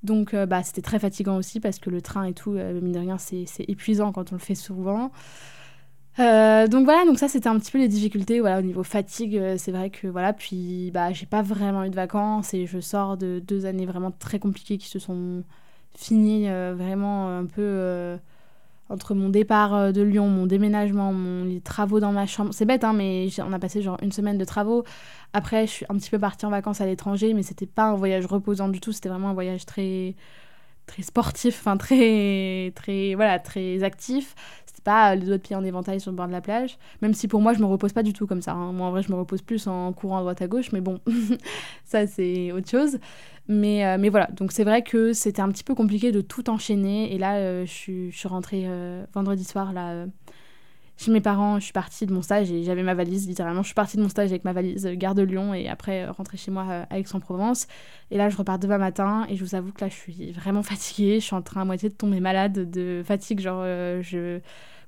Donc 0.01 0.33
euh, 0.33 0.45
bah, 0.45 0.63
c'était 0.63 0.81
très 0.81 0.99
fatigant 0.99 1.37
aussi 1.37 1.59
parce 1.59 1.79
que 1.79 1.89
le 1.89 2.01
train 2.01 2.25
et 2.25 2.33
tout, 2.33 2.53
euh, 2.53 2.81
mine 2.81 2.91
de 2.91 2.99
rien, 2.99 3.17
c'est 3.17 3.45
épuisant 3.67 4.11
quand 4.11 4.31
on 4.31 4.35
le 4.35 4.41
fait 4.41 4.55
souvent. 4.55 5.11
Euh, 6.19 6.67
donc 6.67 6.85
voilà, 6.85 7.05
donc 7.05 7.17
ça 7.17 7.27
c'était 7.27 7.49
un 7.49 7.57
petit 7.57 7.71
peu 7.71 7.79
les 7.79 7.87
difficultés 7.87 8.39
voilà, 8.39 8.59
au 8.59 8.61
niveau 8.61 8.83
fatigue. 8.83 9.41
c'est 9.57 9.71
vrai 9.71 9.89
que 9.89 10.07
voilà, 10.07 10.33
puis 10.33 10.91
bah, 10.93 11.11
j'ai 11.11 11.25
pas 11.25 11.41
vraiment 11.41 11.83
eu 11.83 11.89
de 11.89 11.95
vacances 11.95 12.53
et 12.53 12.67
je 12.67 12.79
sors 12.79 13.17
de 13.17 13.39
deux 13.39 13.65
années 13.65 13.85
vraiment 13.85 14.11
très 14.11 14.39
compliquées 14.39 14.77
qui 14.77 14.87
se 14.87 14.99
sont 14.99 15.43
finies 15.95 16.47
vraiment 16.75 17.37
un 17.37 17.45
peu 17.45 18.17
entre 18.89 19.15
mon 19.15 19.29
départ 19.29 19.73
euh, 19.73 19.91
de 19.91 20.01
Lyon, 20.01 20.27
mon 20.27 20.45
déménagement, 20.45 21.13
mon, 21.13 21.45
les 21.45 21.61
travaux 21.61 21.99
dans 21.99 22.11
ma 22.11 22.25
chambre. 22.25 22.53
C'est 22.53 22.65
bête, 22.65 22.83
hein, 22.83 22.93
mais 22.93 23.27
on 23.39 23.53
a 23.53 23.59
passé 23.59 23.81
genre 23.81 23.97
une 24.01 24.11
semaine 24.11 24.37
de 24.37 24.45
travaux. 24.45 24.83
Après, 25.33 25.65
je 25.67 25.71
suis 25.71 25.85
un 25.89 25.95
petit 25.95 26.09
peu 26.09 26.19
partie 26.19 26.45
en 26.45 26.49
vacances 26.49 26.81
à 26.81 26.85
l'étranger, 26.85 27.33
mais 27.33 27.43
c'était 27.43 27.65
pas 27.65 27.85
un 27.85 27.95
voyage 27.95 28.25
reposant 28.25 28.69
du 28.69 28.79
tout. 28.79 28.91
C'était 28.91 29.09
vraiment 29.09 29.29
un 29.29 29.33
voyage 29.33 29.65
très 29.65 30.15
très 30.85 31.03
sportif, 31.03 31.59
enfin 31.59 31.77
très 31.77 32.71
très 32.75 33.15
voilà 33.15 33.39
très 33.39 33.83
actif. 33.83 34.35
C'était 34.65 34.81
pas 34.83 35.15
les 35.15 35.25
doigts 35.25 35.37
de 35.37 35.41
pied 35.41 35.55
en 35.55 35.63
éventail 35.63 35.99
sur 35.99 36.11
le 36.11 36.17
bord 36.17 36.27
de 36.27 36.31
la 36.31 36.41
plage. 36.41 36.77
Même 37.01 37.13
si 37.13 37.27
pour 37.27 37.41
moi, 37.41 37.53
je 37.53 37.59
me 37.59 37.65
repose 37.65 37.93
pas 37.93 38.03
du 38.03 38.13
tout 38.13 38.27
comme 38.27 38.41
ça. 38.41 38.53
Hein. 38.53 38.73
Moi, 38.73 38.87
en 38.87 38.91
vrai, 38.91 39.03
je 39.03 39.11
me 39.11 39.15
repose 39.15 39.41
plus 39.41 39.67
en 39.67 39.93
courant 39.93 40.17
à 40.17 40.21
droite 40.21 40.41
à 40.41 40.47
gauche, 40.47 40.71
mais 40.71 40.81
bon, 40.81 40.99
ça 41.85 42.07
c'est 42.07 42.51
autre 42.51 42.69
chose. 42.69 42.99
Mais, 43.49 43.85
euh, 43.85 43.97
mais 43.99 44.07
voilà, 44.09 44.27
donc 44.27 44.53
c'est 44.53 44.63
vrai 44.63 44.83
que 44.83 45.11
c'était 45.11 45.41
un 45.41 45.49
petit 45.49 45.65
peu 45.65 45.75
compliqué 45.75 46.11
de 46.11 46.21
tout 46.21 46.49
enchaîner. 46.49 47.13
Et 47.13 47.17
là, 47.17 47.35
euh, 47.35 47.65
je, 47.65 47.71
suis, 47.71 48.11
je, 48.11 48.27
rentrée 48.27 48.63
euh, 48.65 49.03
vendredi 49.13 49.43
soir 49.43 49.73
là, 49.73 50.05
chez 50.97 51.11
mes 51.11 51.21
parents. 51.21 51.59
Je 51.59 51.65
suis 51.65 51.73
partie 51.73 52.05
de 52.05 52.13
mon 52.13 52.21
stage 52.21 52.51
et 52.51 52.63
j'avais 52.63 52.83
ma 52.83 52.93
valise, 52.93 53.27
littéralement. 53.27 53.61
Je 53.61 53.67
suis 53.67 53.75
partie 53.75 53.97
de 53.97 54.01
mon 54.01 54.09
stage 54.09 54.29
avec 54.29 54.45
ma 54.45 54.53
valise 54.53 54.85
Gare 54.93 55.15
de 55.15 55.23
Lyon 55.23 55.53
et 55.53 55.67
après 55.67 56.05
rentrer 56.07 56.37
chez 56.37 56.51
moi 56.51 56.85
à 56.89 56.97
Aix-en-Provence. 56.97 57.67
Et 58.11 58.17
là, 58.17 58.29
je 58.29 58.37
repars 58.37 58.59
demain 58.59 58.77
matin 58.77 59.25
et 59.29 59.35
je 59.35 59.43
vous 59.43 59.55
avoue 59.55 59.71
que 59.71 59.83
là, 59.83 59.89
je 59.89 59.95
suis 59.95 60.31
vraiment 60.31 60.63
fatiguée. 60.63 61.19
Je 61.19 61.25
suis 61.25 61.35
en 61.35 61.41
train 61.41 61.61
à 61.61 61.65
moitié 61.65 61.89
de 61.89 61.95
tomber 61.95 62.19
malade 62.19 62.69
de 62.69 63.01
fatigue. 63.05 63.39
Genre, 63.39 63.63
je 64.01 64.39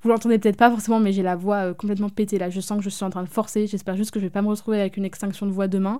vous 0.06 0.12
l'entendez 0.12 0.38
peut-être 0.38 0.58
pas 0.58 0.70
forcément, 0.70 1.00
mais 1.00 1.12
j'ai 1.12 1.24
la 1.24 1.36
voix 1.36 1.70
euh, 1.70 1.74
complètement 1.74 2.10
pétée 2.10 2.38
là. 2.38 2.52
Je 2.52 2.62
sens 2.62 2.78
que 2.78 2.84
je 2.84 2.90
suis 2.90 3.04
en 3.04 3.10
train 3.10 3.24
de 3.24 3.28
forcer. 3.28 3.66
J'espère 3.66 3.98
juste 3.98 4.12
que 4.12 4.20
je 4.20 4.26
vais 4.26 4.30
pas 4.30 4.44
me 4.44 4.50
retrouver 4.50 4.80
avec 4.80 4.98
une 4.98 5.04
extinction 5.04 5.48
de 5.48 5.52
voix 5.52 5.68
demain. 5.68 6.00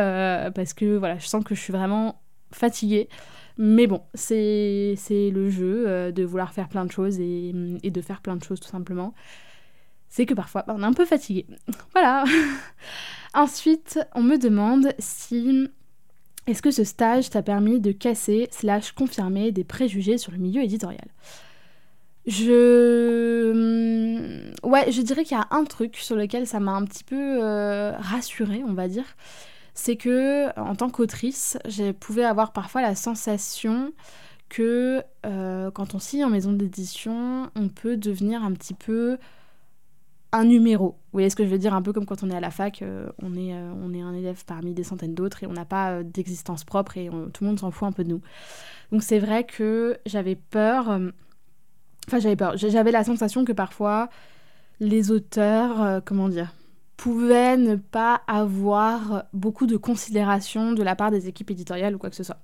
Euh, 0.00 0.50
parce 0.50 0.74
que 0.74 0.96
voilà, 0.96 1.16
je 1.18 1.28
sens 1.28 1.44
que 1.44 1.54
je 1.54 1.60
suis 1.60 1.72
vraiment 1.72 2.20
fatiguée. 2.50 3.08
Mais 3.58 3.86
bon, 3.86 4.02
c'est 4.14 4.96
le 5.10 5.48
jeu 5.50 6.12
de 6.12 6.24
vouloir 6.24 6.52
faire 6.52 6.68
plein 6.68 6.84
de 6.84 6.92
choses 6.92 7.18
et, 7.20 7.52
de 7.52 8.00
faire 8.00 8.20
plein 8.20 8.36
de 8.36 8.44
choses 8.44 8.60
tout 8.60 8.68
simplement. 8.68 9.14
C'est 10.08 10.26
que 10.26 10.34
parfois, 10.34 10.64
bah, 10.66 10.74
on 10.76 10.82
est 10.82 10.86
un 10.86 10.92
peu 10.92 11.04
fatigué. 11.04 11.46
Voilà. 11.92 12.24
Ensuite, 13.34 13.98
on 14.14 14.22
me 14.22 14.38
demande 14.38 14.88
si 14.98 15.68
est-ce 16.46 16.62
que 16.62 16.70
ce 16.70 16.84
stage 16.84 17.30
t'a 17.30 17.42
permis 17.42 17.80
de 17.80 17.92
casser 17.92 18.48
slash 18.50 18.92
confirmer 18.92 19.50
des 19.50 19.64
préjugés 19.64 20.16
sur 20.16 20.32
le 20.32 20.38
milieu 20.38 20.62
éditorial? 20.62 21.08
Je... 22.26 23.52
Hmm, 23.52 24.68
ouais, 24.68 24.90
je 24.90 25.02
dirais 25.02 25.24
qu'il 25.24 25.36
y 25.36 25.40
a 25.40 25.48
un 25.50 25.64
truc 25.64 25.96
sur 25.96 26.16
lequel 26.16 26.46
ça 26.46 26.60
m'a 26.60 26.72
un 26.72 26.84
petit 26.84 27.04
peu 27.04 27.38
euh, 27.42 27.92
rassurée, 27.98 28.62
on 28.66 28.74
va 28.74 28.88
dire. 28.88 29.04
C'est 29.78 29.96
que, 29.96 30.58
en 30.58 30.74
tant 30.74 30.88
qu'autrice, 30.88 31.58
je 31.68 31.92
pouvais 31.92 32.24
avoir 32.24 32.54
parfois 32.54 32.80
la 32.80 32.94
sensation 32.94 33.92
que 34.48 35.02
euh, 35.26 35.70
quand 35.70 35.94
on 35.94 35.98
signe 35.98 36.24
en 36.24 36.30
maison 36.30 36.54
d'édition, 36.54 37.50
on 37.54 37.68
peut 37.68 37.98
devenir 37.98 38.42
un 38.42 38.52
petit 38.52 38.72
peu 38.72 39.18
un 40.32 40.44
numéro. 40.44 40.92
Vous 40.92 41.12
voyez 41.12 41.28
ce 41.28 41.36
que 41.36 41.44
je 41.44 41.50
veux 41.50 41.58
dire? 41.58 41.74
Un 41.74 41.82
peu 41.82 41.92
comme 41.92 42.06
quand 42.06 42.22
on 42.22 42.30
est 42.30 42.34
à 42.34 42.40
la 42.40 42.50
fac, 42.50 42.80
euh, 42.80 43.10
on, 43.22 43.34
est, 43.34 43.52
euh, 43.52 43.70
on 43.82 43.92
est 43.92 44.00
un 44.00 44.14
élève 44.14 44.46
parmi 44.46 44.72
des 44.72 44.82
centaines 44.82 45.14
d'autres 45.14 45.42
et 45.42 45.46
on 45.46 45.52
n'a 45.52 45.66
pas 45.66 46.02
d'existence 46.02 46.64
propre 46.64 46.96
et 46.96 47.10
tout 47.34 47.44
le 47.44 47.48
monde 47.48 47.60
s'en 47.60 47.70
fout 47.70 47.86
un 47.86 47.92
peu 47.92 48.02
de 48.02 48.08
nous. 48.08 48.22
Donc 48.92 49.02
c'est 49.02 49.18
vrai 49.18 49.44
que 49.44 49.98
j'avais 50.06 50.36
peur. 50.36 50.88
Enfin, 52.08 52.18
j'avais 52.18 52.36
peur. 52.36 52.56
J'avais 52.56 52.92
la 52.92 53.04
sensation 53.04 53.44
que 53.44 53.52
parfois 53.52 54.08
les 54.80 55.10
auteurs, 55.10 56.02
comment 56.06 56.30
dire, 56.30 56.54
pouvait 56.96 57.56
ne 57.56 57.76
pas 57.76 58.22
avoir 58.26 59.24
beaucoup 59.32 59.66
de 59.66 59.76
considération 59.76 60.72
de 60.72 60.82
la 60.82 60.96
part 60.96 61.10
des 61.10 61.28
équipes 61.28 61.50
éditoriales 61.50 61.94
ou 61.94 61.98
quoi 61.98 62.10
que 62.10 62.16
ce 62.16 62.24
soit. 62.24 62.38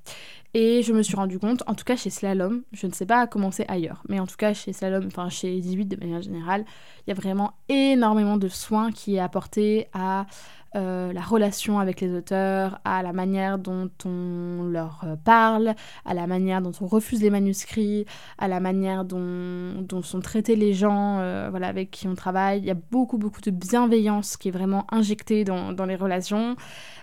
Et 0.54 0.82
je 0.82 0.92
me 0.92 1.02
suis 1.02 1.16
rendu 1.16 1.38
compte, 1.38 1.62
en 1.66 1.74
tout 1.74 1.84
cas 1.84 1.96
chez 1.96 2.10
Slalom, 2.10 2.62
je 2.72 2.86
ne 2.86 2.92
sais 2.92 3.06
pas 3.06 3.26
comment 3.26 3.50
c'est 3.50 3.66
ailleurs, 3.70 4.02
mais 4.08 4.20
en 4.20 4.26
tout 4.26 4.36
cas 4.36 4.52
chez 4.52 4.74
Slalom, 4.74 5.06
enfin 5.06 5.30
chez 5.30 5.58
18 5.58 5.86
de 5.86 5.96
manière 5.96 6.20
générale, 6.20 6.66
il 7.06 7.10
y 7.10 7.12
a 7.12 7.14
vraiment 7.14 7.54
énormément 7.70 8.36
de 8.36 8.48
soins 8.48 8.92
qui 8.92 9.16
est 9.16 9.20
apporté 9.20 9.88
à 9.94 10.26
euh, 10.74 11.12
la 11.12 11.20
relation 11.20 11.78
avec 11.78 12.00
les 12.00 12.14
auteurs, 12.14 12.80
à 12.86 13.02
la 13.02 13.12
manière 13.12 13.58
dont 13.58 13.90
on 14.06 14.64
leur 14.64 15.02
euh, 15.04 15.16
parle, 15.22 15.74
à 16.06 16.14
la 16.14 16.26
manière 16.26 16.62
dont 16.62 16.72
on 16.80 16.86
refuse 16.86 17.20
les 17.20 17.28
manuscrits, 17.28 18.06
à 18.38 18.48
la 18.48 18.58
manière 18.58 19.04
dont, 19.04 19.82
dont 19.82 20.00
sont 20.00 20.20
traités 20.20 20.56
les 20.56 20.72
gens 20.72 21.18
euh, 21.18 21.48
voilà, 21.50 21.68
avec 21.68 21.90
qui 21.90 22.08
on 22.08 22.14
travaille. 22.14 22.60
Il 22.60 22.64
y 22.64 22.70
a 22.70 22.76
beaucoup, 22.90 23.18
beaucoup 23.18 23.42
de 23.42 23.50
bienveillance 23.50 24.38
qui 24.38 24.48
est 24.48 24.52
vraiment 24.52 24.86
injectée 24.90 25.44
dans, 25.44 25.72
dans 25.72 25.84
les 25.84 25.96
relations. 25.96 26.56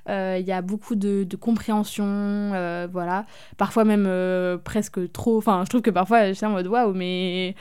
il 0.08 0.46
y 0.46 0.52
a 0.52 0.62
beaucoup 0.64 0.96
de, 0.96 1.28
compréhension, 1.40 2.50
voilà. 2.92 3.26
Parfois 3.58 3.86
même 3.86 4.60
presque 4.64 5.12
trop. 5.12 5.38
Enfin, 5.38 5.62
je 5.66 5.70
trouve 5.70 5.82
que 5.82 5.92
parfois, 5.92 6.30
je 6.30 6.34
suis 6.34 6.46
en 6.46 6.52
mode 6.52 6.68
waouh, 6.68 6.94
mais 6.94 7.56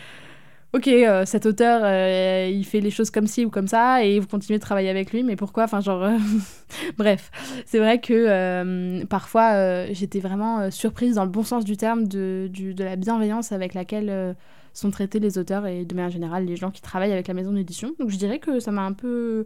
ok, 0.74 0.88
euh, 0.88 1.24
cet 1.24 1.46
auteur, 1.46 1.80
euh, 1.84 2.50
il 2.52 2.64
fait 2.64 2.80
les 2.80 2.90
choses 2.90 3.10
comme 3.10 3.26
ci 3.26 3.44
ou 3.44 3.50
comme 3.50 3.68
ça, 3.68 4.04
et 4.04 4.20
vous 4.20 4.26
continuez 4.26 4.58
de 4.58 4.62
travailler 4.62 4.90
avec 4.90 5.12
lui, 5.12 5.22
mais 5.22 5.36
pourquoi? 5.36 5.64
Enfin, 5.64 5.80
genre, 5.80 6.02
euh, 6.02 6.16
bref, 6.98 7.30
c'est 7.66 7.78
vrai 7.78 8.00
que 8.00 9.04
parfois, 9.04 9.86
j'étais 9.92 10.20
vraiment 10.20 10.70
surprise 10.70 11.14
dans 11.16 11.24
le 11.24 11.30
bon 11.30 11.42
sens 11.42 11.64
du 11.64 11.76
terme 11.76 12.06
de, 12.06 12.50
de 12.52 12.84
la 12.84 12.96
bienveillance 12.96 13.52
avec 13.52 13.74
laquelle 13.74 14.36
sont 14.74 14.90
traités 14.90 15.18
les 15.18 15.38
auteurs 15.38 15.66
et 15.66 15.84
de 15.84 15.94
manière 15.94 16.10
générale 16.10 16.44
les 16.44 16.56
gens 16.56 16.70
qui 16.70 16.82
travaillent 16.82 17.12
avec 17.12 17.26
la 17.28 17.34
maison 17.34 17.52
d'édition. 17.52 17.94
Donc 17.98 18.10
je 18.10 18.16
dirais 18.16 18.38
que 18.38 18.60
ça 18.60 18.70
m'a 18.70 18.82
un 18.82 18.92
peu... 18.92 19.44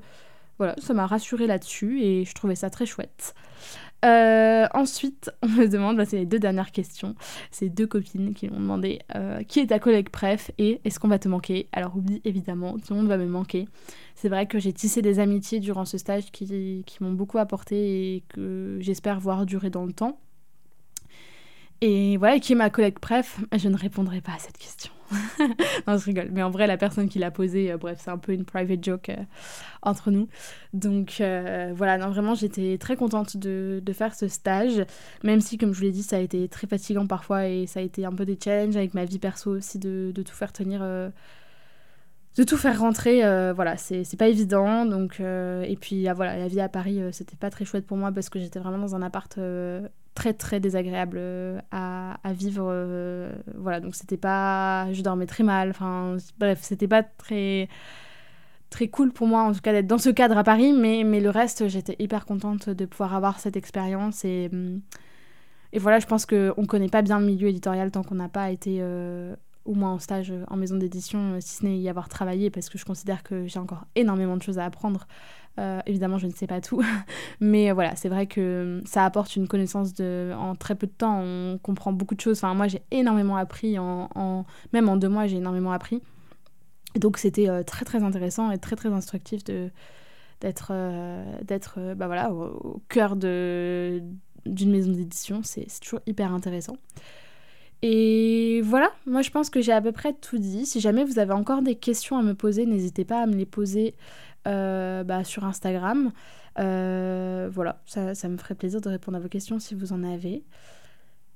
Voilà, 0.59 0.77
ça 0.79 0.93
m'a 0.93 1.07
rassurée 1.07 1.47
là-dessus 1.47 2.03
et 2.03 2.25
je 2.25 2.35
trouvais 2.35 2.55
ça 2.55 2.69
très 2.69 2.85
chouette. 2.87 3.35
Euh, 4.05 4.67
ensuite, 4.75 5.31
on 5.43 5.49
me 5.49 5.67
demande, 5.67 5.97
bah, 5.97 6.05
c'est 6.05 6.17
les 6.19 6.27
deux 6.27 6.38
dernières 6.38 6.73
questions, 6.73 7.15
c'est 7.51 7.69
deux 7.69 7.87
copines 7.87 8.35
qui 8.35 8.49
m'ont 8.49 8.61
demandé 8.61 9.01
euh, 9.15 9.43
qui 9.45 9.61
est 9.61 9.67
ta 9.67 9.79
collègue 9.79 10.09
préf 10.09 10.51
et 10.59 10.81
est-ce 10.85 10.99
qu'on 10.99 11.09
va 11.09 11.19
te 11.19 11.29
manquer? 11.29 11.69
Alors 11.73 11.93
oui, 11.97 12.21
évidemment, 12.25 12.79
tout 12.79 12.95
le 12.95 13.01
monde 13.01 13.09
va 13.09 13.17
me 13.17 13.27
manquer. 13.27 13.69
C'est 14.15 14.29
vrai 14.29 14.47
que 14.47 14.59
j'ai 14.59 14.73
tissé 14.73 15.03
des 15.03 15.19
amitiés 15.19 15.61
durant 15.61 15.85
ce 15.85 15.99
stage 15.99 16.31
qui, 16.33 16.83
qui 16.87 17.03
m'ont 17.03 17.12
beaucoup 17.12 17.38
apporté 17.38 18.17
et 18.17 18.25
que 18.29 18.79
j'espère 18.81 19.21
voir 19.21 19.47
durer 19.47 19.71
dans 19.71 19.87
le 19.87 19.93
temps. 19.93 20.19
Et 21.81 22.17
voilà, 22.17 22.38
qui 22.38 22.53
est 22.53 22.57
ma 22.57 22.71
collègue 22.71 22.99
préf? 23.01 23.41
Je 23.57 23.69
ne 23.69 23.77
répondrai 23.77 24.21
pas 24.21 24.33
à 24.33 24.38
cette 24.38 24.57
question. 24.57 24.93
non, 25.87 25.96
je 25.96 26.05
rigole. 26.05 26.29
Mais 26.33 26.42
en 26.42 26.51
vrai, 26.51 26.66
la 26.66 26.77
personne 26.77 27.09
qui 27.09 27.18
l'a 27.18 27.31
posée, 27.31 27.72
euh, 27.72 27.77
bref, 27.77 28.01
c'est 28.03 28.11
un 28.11 28.18
peu 28.18 28.33
une 28.33 28.44
private 28.44 28.85
joke 28.85 29.09
euh, 29.11 29.16
entre 29.83 30.11
nous. 30.11 30.29
Donc 30.72 31.16
euh, 31.20 31.72
voilà, 31.75 31.98
non, 31.98 32.11
vraiment, 32.11 32.35
j'étais 32.35 32.79
très 32.79 32.96
contente 32.96 33.37
de, 33.37 33.83
faire 33.92 34.14
ce 34.14 34.29
stage. 34.29 34.85
Même 35.22 35.40
si, 35.40 35.59
comme 35.59 35.72
je 35.72 35.79
vous 35.79 35.85
l'ai 35.85 35.92
dit, 35.92 36.03
ça 36.03 36.16
a 36.16 36.20
été 36.20 36.48
très 36.48 36.66
fatigant 36.66 37.07
parfois 37.07 37.46
et 37.46 37.66
ça 37.66 37.81
a 37.81 37.83
été 37.83 38.05
un 38.05 38.12
peu 38.12 38.25
des 38.25 38.38
challenges 38.42 38.77
avec 38.77 38.94
ma 38.94 39.05
vie 39.05 39.18
perso 39.18 39.51
aussi 39.57 39.79
de, 39.79 40.12
tout 40.14 40.35
faire 40.35 40.53
tenir 40.53 40.81
de 42.38 42.44
tout 42.44 42.57
faire 42.57 42.81
rentrer, 42.81 43.20
voilà, 43.53 43.77
c'est 43.77 44.16
pas 44.16 44.29
évident. 44.29 44.87
Donc, 44.87 45.20
et 45.20 45.77
puis, 45.79 46.09
ah, 46.09 46.14
voilà, 46.14 46.38
la 46.38 46.48
vie 46.48 46.61
à 46.61 46.70
Paris, 46.70 47.01
c'était 47.12 47.37
pas 47.37 47.51
très 47.51 47.66
chouette 47.66 47.87
pour 47.87 47.98
moi 47.98 48.11
parce 48.12 48.31
que 48.31 48.38
j'étais 48.38 48.59
vraiment 48.59 48.79
dans 48.79 48.94
un 48.94 49.03
appart 49.03 49.38
très 50.14 50.35
très 50.35 50.61
désagréable 50.61 51.18
à, 51.70 52.18
à, 52.22 52.33
vivre. 52.33 52.64
voilà, 53.57 53.81
donc 53.81 53.94
c'était 53.94 54.16
pas. 54.16 54.92
Je 54.92 55.03
dormais 55.03 55.27
très 55.27 55.44
mal. 55.44 55.70
Enfin, 55.70 56.16
bref, 56.38 56.61
c'était 56.62 56.88
pas 56.88 57.03
très 57.03 57.68
très 58.70 58.88
cool 58.88 59.12
pour 59.12 59.27
moi 59.27 59.42
en 59.42 59.53
tout 59.53 59.61
cas 59.61 59.72
d'être 59.72 59.87
dans 59.87 59.98
ce 59.98 60.09
cadre 60.09 60.38
à 60.38 60.44
Paris, 60.44 60.72
mais, 60.72 61.03
le 61.05 61.29
reste, 61.29 61.68
j'étais 61.68 61.96
hyper 61.98 62.25
contente 62.25 62.70
de 62.70 62.87
pouvoir 62.87 63.14
avoir 63.14 63.40
cette 63.40 63.57
expérience 63.57 64.25
et. 64.25 64.51
Et 65.75 65.79
voilà, 65.79 66.01
je 66.01 66.07
pense 66.07 66.27
qu'on 66.27 66.66
connaît 66.66 66.90
pas 66.90 67.01
bien 67.01 67.18
le 67.18 67.25
milieu 67.25 67.48
éditorial 67.48 67.90
tant 67.90 68.03
qu'on 68.03 68.16
n'a 68.16 68.29
pas 68.29 68.51
été 68.51 68.83
ou 69.64 69.75
moins 69.75 69.92
en 69.92 69.98
stage 69.98 70.31
euh, 70.31 70.44
en 70.48 70.57
maison 70.57 70.77
d'édition, 70.77 71.35
euh, 71.35 71.38
si 71.40 71.57
ce 71.57 71.64
n'est 71.64 71.79
y 71.79 71.88
avoir 71.88 72.09
travaillé, 72.09 72.51
parce 72.51 72.68
que 72.68 72.79
je 72.79 72.85
considère 72.85 73.22
que 73.22 73.46
j'ai 73.46 73.59
encore 73.59 73.85
énormément 73.94 74.37
de 74.37 74.42
choses 74.42 74.59
à 74.59 74.64
apprendre. 74.64 75.07
Euh, 75.59 75.81
évidemment, 75.87 76.19
je 76.19 76.27
ne 76.27 76.33
sais 76.33 76.47
pas 76.47 76.61
tout, 76.61 76.83
mais 77.41 77.73
voilà, 77.73 77.95
c'est 77.95 78.09
vrai 78.09 78.27
que 78.27 78.81
ça 78.87 79.05
apporte 79.05 79.37
une 79.37 79.49
connaissance 79.49 79.93
de. 79.95 80.33
En 80.37 80.55
très 80.55 80.75
peu 80.75 80.87
de 80.87 80.93
temps, 80.93 81.21
on 81.21 81.59
comprend 81.59 81.93
beaucoup 81.93 82.15
de 82.15 82.21
choses. 82.21 82.38
Enfin, 82.38 82.55
moi, 82.55 82.69
j'ai 82.69 82.83
énormément 82.91 83.37
appris, 83.37 83.79
en, 83.79 84.47
même 84.73 84.88
en 84.88 84.97
deux 84.97 85.09
mois, 85.09 85.27
j'ai 85.27 85.37
énormément 85.37 85.73
appris. 85.73 86.03
Donc, 86.97 87.19
c'était 87.19 87.65
très 87.65 87.85
très 87.85 88.03
intéressant 88.03 88.51
et 88.51 88.59
très 88.59 88.77
très 88.77 88.91
instructif 88.91 89.45
d'être 89.45 90.73
d'être 91.43 91.95
bah 91.95 92.31
au, 92.33 92.83
cœur 92.88 93.17
d'une 93.17 94.71
maison 94.71 94.91
d'édition 94.91 95.43
c'est 95.45 95.67
toujours 95.81 96.01
hyper 96.07 96.33
intéressant 96.33 96.77
et 97.83 98.61
voilà, 98.62 98.93
moi 99.07 99.23
je 99.23 99.31
pense 99.31 99.51
que 99.51 99.61
j'ai 99.61 99.73
à 99.73 99.81
peu 99.81 99.91
près 99.91 100.12
tout 100.12 100.38
dit. 100.38 100.67
Si 100.67 100.81
jamais 100.81 101.05
vous 101.05 101.19
avez 101.19 101.33
encore 101.33 101.62
des 101.62 101.75
questions 101.75 102.17
à 102.17 102.23
me 102.23 102.35
poser, 102.35 102.65
n'hésitez 102.65 103.05
pas 103.05 103.21
à 103.21 103.27
me 103.27 103.35
les 103.35 103.45
poser 103.45 103.97
euh, 104.47 105.05
bah, 105.05 105.25
sur 105.25 105.45
Instagram. 105.45 106.13
Euh, 106.59 107.49
voilà, 107.53 107.81
ça, 107.87 108.15
ça, 108.15 108.29
me 108.29 108.37
ferait 108.37 108.55
plaisir 108.55 108.81
de 108.81 108.89
répondre 108.89 109.17
à 109.17 109.21
vos 109.21 109.29
questions 109.29 109.59
si 109.59 109.75
vous 109.75 109.93
en 109.93 110.03
avez. 110.03 110.45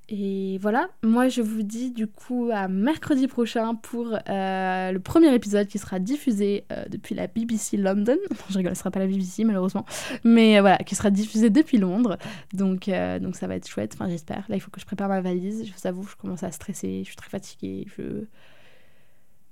Et 0.09 0.57
voilà, 0.61 0.89
moi 1.03 1.27
je 1.27 1.41
vous 1.41 1.63
dis 1.63 1.91
du 1.91 2.07
coup 2.07 2.49
à 2.53 2.69
mercredi 2.69 3.27
prochain 3.27 3.75
pour 3.75 4.17
euh, 4.29 4.91
le 4.93 4.99
premier 4.99 5.33
épisode 5.35 5.67
qui 5.67 5.79
sera 5.79 5.99
diffusé 5.99 6.63
depuis 6.87 7.13
la 7.13 7.27
BBC 7.27 7.75
London. 7.75 8.15
je 8.49 8.57
rigole, 8.57 8.73
ce 8.73 8.79
sera 8.79 8.91
pas 8.91 8.99
la 8.99 9.07
BBC 9.07 9.43
malheureusement, 9.43 9.85
mais 10.23 10.61
voilà, 10.61 10.77
qui 10.77 10.95
sera 10.95 11.09
diffusé 11.09 11.49
depuis 11.49 11.77
Londres. 11.77 12.17
Donc, 12.53 12.89
donc 13.21 13.35
ça 13.35 13.47
va 13.47 13.55
être 13.57 13.67
chouette, 13.67 13.95
enfin 13.95 14.09
j'espère. 14.09 14.45
Là 14.47 14.55
il 14.55 14.61
faut 14.61 14.71
que 14.71 14.79
je 14.79 14.85
prépare 14.85 15.09
ma 15.09 15.19
valise, 15.19 15.65
je 15.65 15.73
vous 15.73 15.87
avoue, 15.87 16.07
je 16.07 16.15
commence 16.15 16.43
à 16.43 16.51
stresser, 16.51 16.99
je 16.99 17.07
suis 17.07 17.17
très 17.17 17.29
fatiguée. 17.29 17.85
Je... 17.97 18.27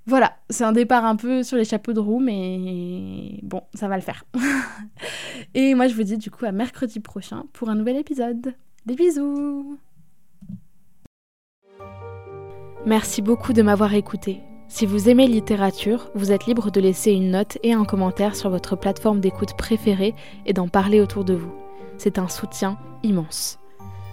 Voilà, 0.08 0.36
c'est 0.50 0.62
un 0.62 0.72
départ 0.72 1.04
un 1.04 1.16
peu 1.16 1.42
sur 1.42 1.56
les 1.56 1.64
chapeaux 1.64 1.92
de 1.92 1.98
roue, 1.98 2.20
mais 2.20 3.40
bon, 3.42 3.62
ça 3.74 3.88
va 3.88 3.96
le 3.96 4.02
faire. 4.02 4.24
Et 5.54 5.74
moi 5.74 5.88
je 5.88 5.94
vous 5.94 6.04
dis 6.04 6.16
du 6.16 6.30
coup 6.30 6.44
à 6.44 6.52
mercredi 6.52 7.00
prochain 7.00 7.44
pour 7.52 7.70
un 7.70 7.74
nouvel 7.74 7.96
épisode. 7.96 8.54
Des 8.86 8.94
bisous 8.94 9.78
Merci 12.86 13.20
beaucoup 13.20 13.52
de 13.52 13.62
m'avoir 13.62 13.94
écouté. 13.94 14.42
Si 14.68 14.86
vous 14.86 15.08
aimez 15.08 15.26
littérature, 15.26 16.10
vous 16.14 16.30
êtes 16.30 16.46
libre 16.46 16.70
de 16.70 16.80
laisser 16.80 17.10
une 17.10 17.32
note 17.32 17.58
et 17.64 17.72
un 17.72 17.84
commentaire 17.84 18.36
sur 18.36 18.48
votre 18.48 18.76
plateforme 18.76 19.20
d'écoute 19.20 19.56
préférée 19.56 20.14
et 20.44 20.52
d'en 20.52 20.68
parler 20.68 21.00
autour 21.00 21.24
de 21.24 21.34
vous. 21.34 21.52
C'est 21.98 22.18
un 22.18 22.28
soutien 22.28 22.78
immense. 23.02 23.58